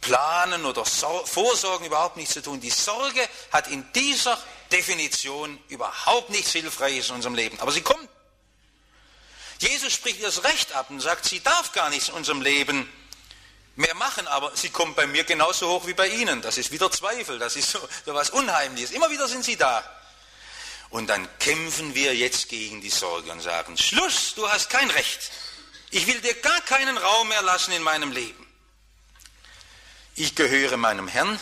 Planen 0.00 0.64
oder 0.64 0.84
Vorsorgen 0.84 1.86
überhaupt 1.86 2.16
nichts 2.16 2.34
zu 2.34 2.42
tun. 2.42 2.60
Die 2.60 2.70
Sorge 2.70 3.28
hat 3.50 3.66
in 3.66 3.84
dieser 3.94 4.38
Definition 4.70 5.58
überhaupt 5.68 6.30
nichts 6.30 6.52
Hilfreiches 6.52 7.08
in 7.08 7.16
unserem 7.16 7.34
Leben. 7.34 7.58
Aber 7.58 7.72
sie 7.72 7.80
kommt. 7.80 8.08
Jesus 9.58 9.92
spricht 9.92 10.20
ihr 10.20 10.26
das 10.26 10.44
Recht 10.44 10.72
ab 10.72 10.88
und 10.90 11.00
sagt, 11.00 11.24
sie 11.24 11.42
darf 11.42 11.72
gar 11.72 11.90
nichts 11.90 12.10
in 12.10 12.14
unserem 12.14 12.42
Leben 12.42 12.88
mehr 13.74 13.96
machen, 13.96 14.28
aber 14.28 14.52
sie 14.54 14.70
kommt 14.70 14.94
bei 14.94 15.08
mir 15.08 15.24
genauso 15.24 15.68
hoch 15.68 15.86
wie 15.88 15.94
bei 15.94 16.06
Ihnen. 16.06 16.42
Das 16.42 16.58
ist 16.58 16.70
wieder 16.70 16.92
Zweifel, 16.92 17.40
das 17.40 17.56
ist 17.56 17.72
so, 17.72 17.80
so 18.06 18.14
was 18.14 18.30
Unheimliches. 18.30 18.92
Immer 18.92 19.10
wieder 19.10 19.26
sind 19.26 19.44
sie 19.44 19.56
da. 19.56 19.82
Und 20.90 21.06
dann 21.06 21.28
kämpfen 21.38 21.94
wir 21.94 22.14
jetzt 22.16 22.48
gegen 22.48 22.80
die 22.80 22.90
Sorge 22.90 23.30
und 23.30 23.40
sagen, 23.40 23.78
Schluss, 23.78 24.34
du 24.34 24.48
hast 24.48 24.70
kein 24.70 24.90
Recht. 24.90 25.30
Ich 25.90 26.06
will 26.06 26.20
dir 26.20 26.34
gar 26.34 26.60
keinen 26.62 26.98
Raum 26.98 27.28
mehr 27.28 27.42
lassen 27.42 27.72
in 27.72 27.82
meinem 27.82 28.12
Leben. 28.12 28.46
Ich 30.16 30.34
gehöre 30.34 30.76
meinem 30.76 31.08
Herrn. 31.08 31.38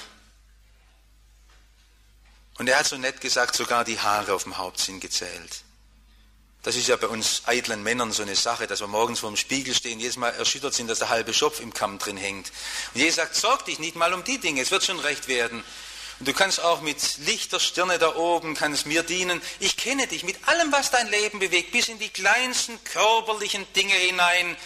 Und 2.59 2.69
er 2.69 2.79
hat 2.79 2.87
so 2.87 2.99
nett 2.99 3.21
gesagt, 3.21 3.55
sogar 3.55 3.85
die 3.85 3.99
Haare 3.99 4.35
auf 4.35 4.43
dem 4.43 4.59
Haupt 4.59 4.81
sind 4.81 5.01
gezählt. 5.01 5.63
Das 6.63 6.77
ist 6.77 6.89
ja 6.89 6.97
bei 6.97 7.07
uns 7.07 7.43
eitlen 7.47 7.83
Männern 7.83 8.13
so 8.13 8.23
eine 8.23 8.35
Sache, 8.35 8.67
dass 8.67 8.81
wir 8.81 8.89
morgens 8.89 9.21
vor 9.21 9.31
dem 9.31 9.37
Spiegel 9.37 9.75
stehen, 9.75 10.01
jedes 10.01 10.17
Mal 10.17 10.31
erschüttert 10.31 10.75
sind, 10.75 10.89
dass 10.89 10.99
der 10.99 11.09
halbe 11.09 11.33
Schopf 11.33 11.61
im 11.61 11.73
Kamm 11.73 11.99
drin 11.99 12.17
hängt. 12.17 12.51
Und 12.93 13.01
Jesus 13.01 13.17
sagt, 13.17 13.37
sorg 13.37 13.65
dich 13.65 13.79
nicht 13.79 13.97
mal 13.97 14.13
um 14.13 14.25
die 14.25 14.39
Dinge, 14.39 14.61
es 14.61 14.71
wird 14.71 14.85
schon 14.85 14.99
recht 14.99 15.29
werden. 15.29 15.63
Und 16.19 16.27
du 16.27 16.33
kannst 16.33 16.61
auch 16.61 16.81
mit 16.81 17.19
lichter 17.19 17.61
Stirne 17.61 17.99
da 17.99 18.17
oben, 18.17 18.55
kannst 18.55 18.87
mir 18.87 19.05
dienen. 19.05 19.41
Ich 19.61 19.77
kenne 19.77 20.09
dich 20.09 20.25
mit 20.25 20.49
allem, 20.49 20.73
was 20.73 20.91
dein 20.91 21.09
Leben 21.11 21.39
bewegt, 21.39 21.71
bis 21.71 21.89
in 21.89 21.99
die 21.99 22.09
kleinsten 22.09 22.83
körperlichen 22.83 23.73
Dinge 23.75 23.95
hinein. 23.95 24.57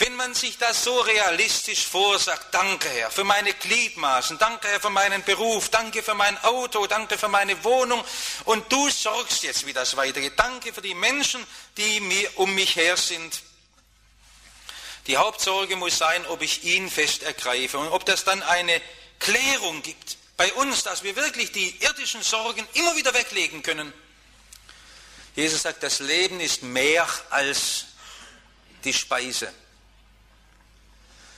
Wenn 0.00 0.14
man 0.14 0.34
sich 0.34 0.58
das 0.58 0.84
so 0.84 1.00
realistisch 1.00 1.86
vorsagt, 1.86 2.54
danke 2.54 2.88
Herr 2.88 3.10
für 3.10 3.24
meine 3.24 3.52
Gliedmaßen, 3.52 4.38
danke 4.38 4.68
Herr 4.68 4.80
für 4.80 4.90
meinen 4.90 5.24
Beruf, 5.24 5.70
danke 5.70 6.04
für 6.04 6.14
mein 6.14 6.38
Auto, 6.44 6.86
danke 6.86 7.18
für 7.18 7.26
meine 7.26 7.64
Wohnung 7.64 8.04
und 8.44 8.70
du 8.70 8.90
sorgst 8.90 9.42
jetzt, 9.42 9.66
wie 9.66 9.72
das 9.72 9.96
weitergeht. 9.96 10.34
Danke 10.36 10.72
für 10.72 10.82
die 10.82 10.94
Menschen, 10.94 11.44
die 11.78 12.00
mir 12.00 12.30
um 12.38 12.54
mich 12.54 12.76
her 12.76 12.96
sind. 12.96 13.40
Die 15.08 15.16
Hauptsorge 15.16 15.74
muss 15.74 15.98
sein, 15.98 16.24
ob 16.26 16.42
ich 16.42 16.62
ihn 16.62 16.88
fest 16.90 17.24
ergreife 17.24 17.78
und 17.78 17.88
ob 17.88 18.04
das 18.04 18.22
dann 18.22 18.42
eine 18.42 18.80
Klärung 19.18 19.82
gibt 19.82 20.17
bei 20.38 20.52
uns, 20.54 20.84
dass 20.84 21.02
wir 21.02 21.16
wirklich 21.16 21.50
die 21.50 21.76
irdischen 21.80 22.22
Sorgen 22.22 22.66
immer 22.74 22.94
wieder 22.94 23.12
weglegen 23.12 23.62
können. 23.62 23.92
Jesus 25.34 25.62
sagt, 25.62 25.82
das 25.82 25.98
Leben 25.98 26.38
ist 26.38 26.62
mehr 26.62 27.06
als 27.28 27.86
die 28.84 28.92
Speise. 28.92 29.52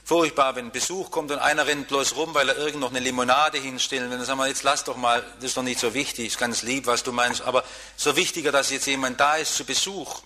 Furchtbar, 0.04 0.54
wenn 0.54 0.70
Besuch 0.70 1.10
kommt 1.10 1.30
und 1.30 1.38
einer 1.38 1.66
rennt 1.66 1.88
bloß 1.88 2.14
rum, 2.16 2.34
weil 2.34 2.50
er 2.50 2.58
irgend 2.58 2.80
noch 2.80 2.90
eine 2.90 3.00
Limonade 3.00 3.58
hinstellen 3.58 4.10
will. 4.10 4.18
Dann 4.18 4.26
sagen 4.26 4.38
wir, 4.38 4.48
jetzt 4.48 4.64
lass 4.64 4.84
doch 4.84 4.96
mal, 4.96 5.22
das 5.36 5.44
ist 5.44 5.56
doch 5.56 5.62
nicht 5.62 5.80
so 5.80 5.94
wichtig, 5.94 6.26
ist 6.26 6.38
ganz 6.38 6.62
lieb, 6.62 6.86
was 6.86 7.02
du 7.02 7.12
meinst, 7.12 7.40
aber 7.40 7.64
so 7.96 8.16
wichtiger, 8.16 8.52
dass 8.52 8.70
jetzt 8.70 8.86
jemand 8.86 9.18
da 9.18 9.36
ist 9.36 9.56
zu 9.56 9.64
Besuch. 9.64 10.20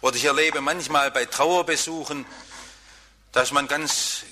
Oder 0.00 0.16
ich 0.16 0.24
erlebe 0.24 0.62
manchmal 0.62 1.10
bei 1.10 1.26
Trauerbesuchen, 1.26 2.24
dass 3.32 3.52
man 3.52 3.68
ganz 3.68 4.22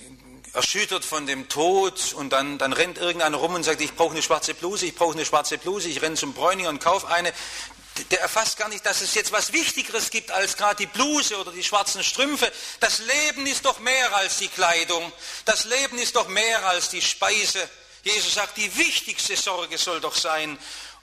erschüttert 0.57 1.05
von 1.05 1.27
dem 1.27 1.49
Tod 1.49 2.15
und 2.15 2.31
dann, 2.31 2.59
dann 2.59 2.73
rennt 2.73 2.99
irgendeiner 2.99 3.37
rum 3.37 3.55
und 3.55 3.63
sagt, 3.63 3.81
ich 3.81 3.95
brauche 3.95 4.13
eine 4.13 4.23
schwarze 4.23 4.55
Bluse, 4.55 4.87
ich 4.87 4.95
brauche 4.95 5.13
eine 5.13 5.25
schwarze 5.25 5.59
Bluse, 5.59 5.89
ich 5.89 6.03
renne 6.03 6.17
zum 6.17 6.33
Bräuninger 6.33 6.71
und 6.71 6.81
kaufe 6.81 7.09
eine 7.09 7.33
der 8.11 8.21
erfasst 8.21 8.59
gar 8.59 8.69
nicht, 8.69 8.85
dass 8.85 9.01
es 9.01 9.15
jetzt 9.15 9.33
was 9.33 9.55
Wichtigeres 9.55 10.11
gibt 10.11 10.31
als 10.31 10.57
gerade 10.57 10.77
die 10.77 10.87
Bluse 10.87 11.39
oder 11.39 11.51
die 11.51 11.65
schwarzen 11.65 12.05
Strümpfe. 12.05 12.53
Das 12.79 12.99
Leben 12.99 13.47
ist 13.47 13.65
doch 13.65 13.79
mehr 13.79 14.15
als 14.15 14.37
die 14.37 14.49
Kleidung. 14.49 15.11
Das 15.45 15.65
Leben 15.65 15.99
ist 15.99 16.15
doch 16.15 16.29
mehr 16.29 16.67
als 16.69 16.91
die 16.91 17.01
Speise. 17.01 17.67
Jesus 18.03 18.35
sagt, 18.35 18.57
die 18.59 18.77
wichtigste 18.77 19.37
Sorge 19.37 19.79
soll 19.79 20.01
doch 20.01 20.15
sein, 20.15 20.59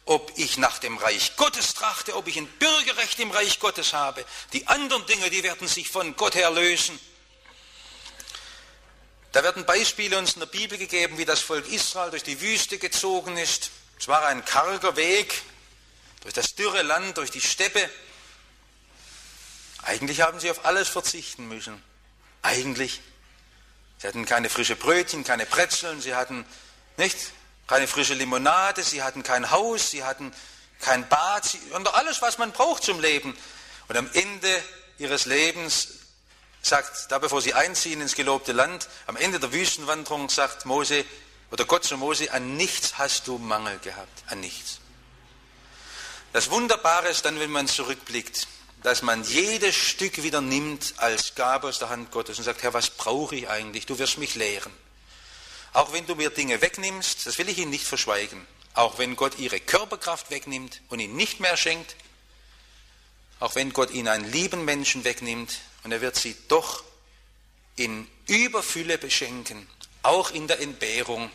ob 0.06 0.32
ich 0.36 0.58
nach 0.58 0.80
dem 0.80 0.98
Reich 0.98 1.36
Gottes 1.36 1.74
trachte, 1.74 2.16
ob 2.16 2.28
ich 2.28 2.38
ein 2.38 2.48
Bürgerrecht 2.48 3.20
im 3.20 3.32
Reich 3.32 3.60
Gottes 3.60 3.94
habe. 3.94 4.24
Die 4.52 4.68
anderen 4.68 5.06
Dinge, 5.06 5.30
die 5.30 5.44
werden 5.44 5.68
sich 5.68 5.89
von 5.89 6.16
Gott 6.16 6.36
her 6.36 6.52
lösen. 6.52 7.00
Da 9.34 9.43
werden 9.43 9.65
Beispiele 9.65 10.19
uns 10.19 10.34
in 10.34 10.41
der 10.41 10.46
Bibel 10.46 10.78
gegeben, 10.78 11.17
wie 11.17 11.26
das 11.26 11.41
Volk 11.41 11.67
Israel 11.67 12.12
durch 12.12 12.22
die 12.22 12.39
Wüste 12.39 12.78
gezogen 12.78 13.36
ist. 13.36 13.72
Es 14.00 14.08
war 14.08 14.28
ein 14.28 14.46
karger 14.46 14.96
Weg, 14.96 15.41
durch 16.22 16.36
das 16.36 16.54
dürre 16.54 16.84
Land, 16.84 17.17
durch 17.17 17.32
die 17.32 17.41
Steppe. 17.41 17.89
Eigentlich 19.82 20.22
haben 20.22 20.39
sie 20.39 20.52
auf 20.52 20.65
alles 20.65 20.88
verzichten 20.88 21.48
müssen. 21.48 21.82
Eigentlich. 22.43 23.02
Sie 23.98 24.08
hatten 24.08 24.26
keine 24.26 24.52
frische 24.52 24.76
Brötchen, 24.76 25.24
keine 25.24 25.48
Brezeln, 25.48 26.00
sie 26.00 26.13
hatten 26.13 26.46
nicht 26.98 27.17
keine 27.65 27.88
frische 27.88 28.13
Limonade, 28.13 28.84
sie 28.84 29.02
hatten 29.02 29.24
kein 29.24 29.50
Haus, 29.50 29.89
sie 29.89 30.04
hatten 30.04 30.32
kein 30.80 31.10
Bad, 31.10 31.43
sie, 31.46 31.60
und 31.72 31.91
alles, 31.96 32.22
was 32.22 32.38
man 32.38 32.52
braucht 32.52 32.84
zum 32.84 33.00
Leben. 33.00 33.36
Und 33.88 33.98
am 33.98 34.08
Ende 34.13 34.63
ihres 35.00 35.26
Lebens 35.26 36.03
sagt, 36.63 37.12
da 37.12 37.19
bevor 37.19 37.41
sie 37.41 37.54
einziehen 37.54 38.02
ins 38.02 38.15
gelobte 38.15 38.54
Land, 38.54 38.88
am 39.06 39.17
Ende 39.17 39.39
der 39.39 39.52
Wüstenwanderung 39.52 40.30
sagt 40.30 40.65
Mose 40.65 41.06
oder 41.52 41.65
Gott 41.65 41.84
zu 41.84 41.97
Mose, 41.97 42.32
an 42.32 42.58
nichts 42.58 42.97
hast 42.97 43.28
du 43.28 43.38
Mangel 43.38 43.78
gehabt, 43.80 44.23
an 44.28 44.39
nichts. 44.39 44.80
Das 46.32 46.49
Wunderbare 46.49 47.10
ist 47.10 47.26
dann, 47.26 47.39
wenn 47.39 47.52
man 47.52 47.67
zurückblickt, 47.67 48.47
dass 48.82 49.02
man 49.02 49.23
jedes 49.23 49.76
Stück 49.76 50.23
wieder 50.23 50.41
nimmt 50.41 50.95
als 50.97 51.36
Gabe 51.36 51.67
aus 51.67 51.80
der 51.80 51.89
Hand 51.89 52.12
Gottes 52.12 52.38
und 52.38 52.43
sagt, 52.43 52.63
Herr, 52.63 52.73
was 52.73 52.89
brauche 52.89 53.36
ich 53.36 53.49
eigentlich? 53.49 53.86
Du 53.86 53.99
wirst 53.99 54.17
mich 54.17 54.36
lehren. 54.36 54.73
Auch 55.73 55.91
wenn 55.93 56.06
du 56.06 56.15
mir 56.15 56.30
Dinge 56.30 56.62
wegnimmst, 56.62 57.26
das 57.28 57.38
will 57.38 57.49
ich 57.49 57.58
Ihnen 57.58 57.71
nicht 57.71 57.86
verschweigen, 57.86 58.45
auch 58.73 58.97
wenn 58.97 59.15
Gott 59.15 59.38
Ihre 59.38 59.60
Körperkraft 59.60 60.32
wegnimmt 60.32 60.82
und 60.89 60.99
Ihnen 60.99 61.15
nicht 61.15 61.39
mehr 61.39 61.58
schenkt, 61.58 61.95
auch 63.39 63.56
wenn 63.56 63.73
Gott 63.73 63.91
Ihnen 63.91 64.08
einen 64.08 64.32
lieben 64.32 64.65
Menschen 64.65 65.04
wegnimmt 65.04 65.60
und 65.84 65.91
er 65.91 66.02
wird 66.02 66.15
Sie 66.15 66.36
doch 66.48 66.84
in 67.76 68.08
Überfülle 68.28 68.98
beschenken, 68.98 69.67
auch 70.02 70.32
in 70.32 70.48
der 70.48 70.60
Entbehrung, 70.60 71.32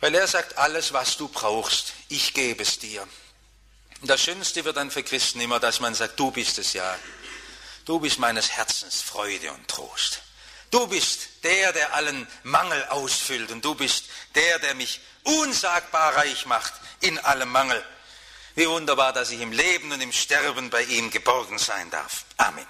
weil 0.00 0.14
er 0.14 0.26
sagt, 0.26 0.56
alles, 0.56 0.92
was 0.92 1.16
du 1.16 1.28
brauchst, 1.28 1.92
ich 2.08 2.32
gebe 2.32 2.62
es 2.62 2.78
dir. 2.78 3.06
Und 4.00 4.08
das 4.08 4.22
Schönste 4.22 4.64
wird 4.64 4.76
dann 4.76 4.90
für 4.90 5.02
Christen 5.02 5.40
immer, 5.40 5.60
dass 5.60 5.80
man 5.80 5.94
sagt, 5.94 6.18
du 6.18 6.30
bist 6.30 6.58
es 6.58 6.72
ja. 6.72 6.98
Du 7.84 8.00
bist 8.00 8.18
meines 8.18 8.50
Herzens 8.50 9.02
Freude 9.02 9.52
und 9.52 9.68
Trost. 9.68 10.22
Du 10.70 10.86
bist 10.86 11.28
der, 11.42 11.72
der 11.72 11.94
allen 11.94 12.26
Mangel 12.44 12.82
ausfüllt 12.88 13.50
und 13.50 13.64
du 13.64 13.74
bist 13.74 14.04
der, 14.34 14.58
der 14.60 14.74
mich 14.74 15.00
unsagbar 15.24 16.16
reich 16.16 16.46
macht 16.46 16.72
in 17.00 17.18
allem 17.18 17.50
Mangel. 17.50 17.84
Wie 18.54 18.68
wunderbar, 18.68 19.12
dass 19.12 19.30
ich 19.30 19.40
im 19.40 19.52
Leben 19.52 19.92
und 19.92 20.00
im 20.00 20.12
Sterben 20.12 20.70
bei 20.70 20.82
ihm 20.84 21.10
geborgen 21.10 21.58
sein 21.58 21.90
darf. 21.90 22.24
Amen. 22.36 22.66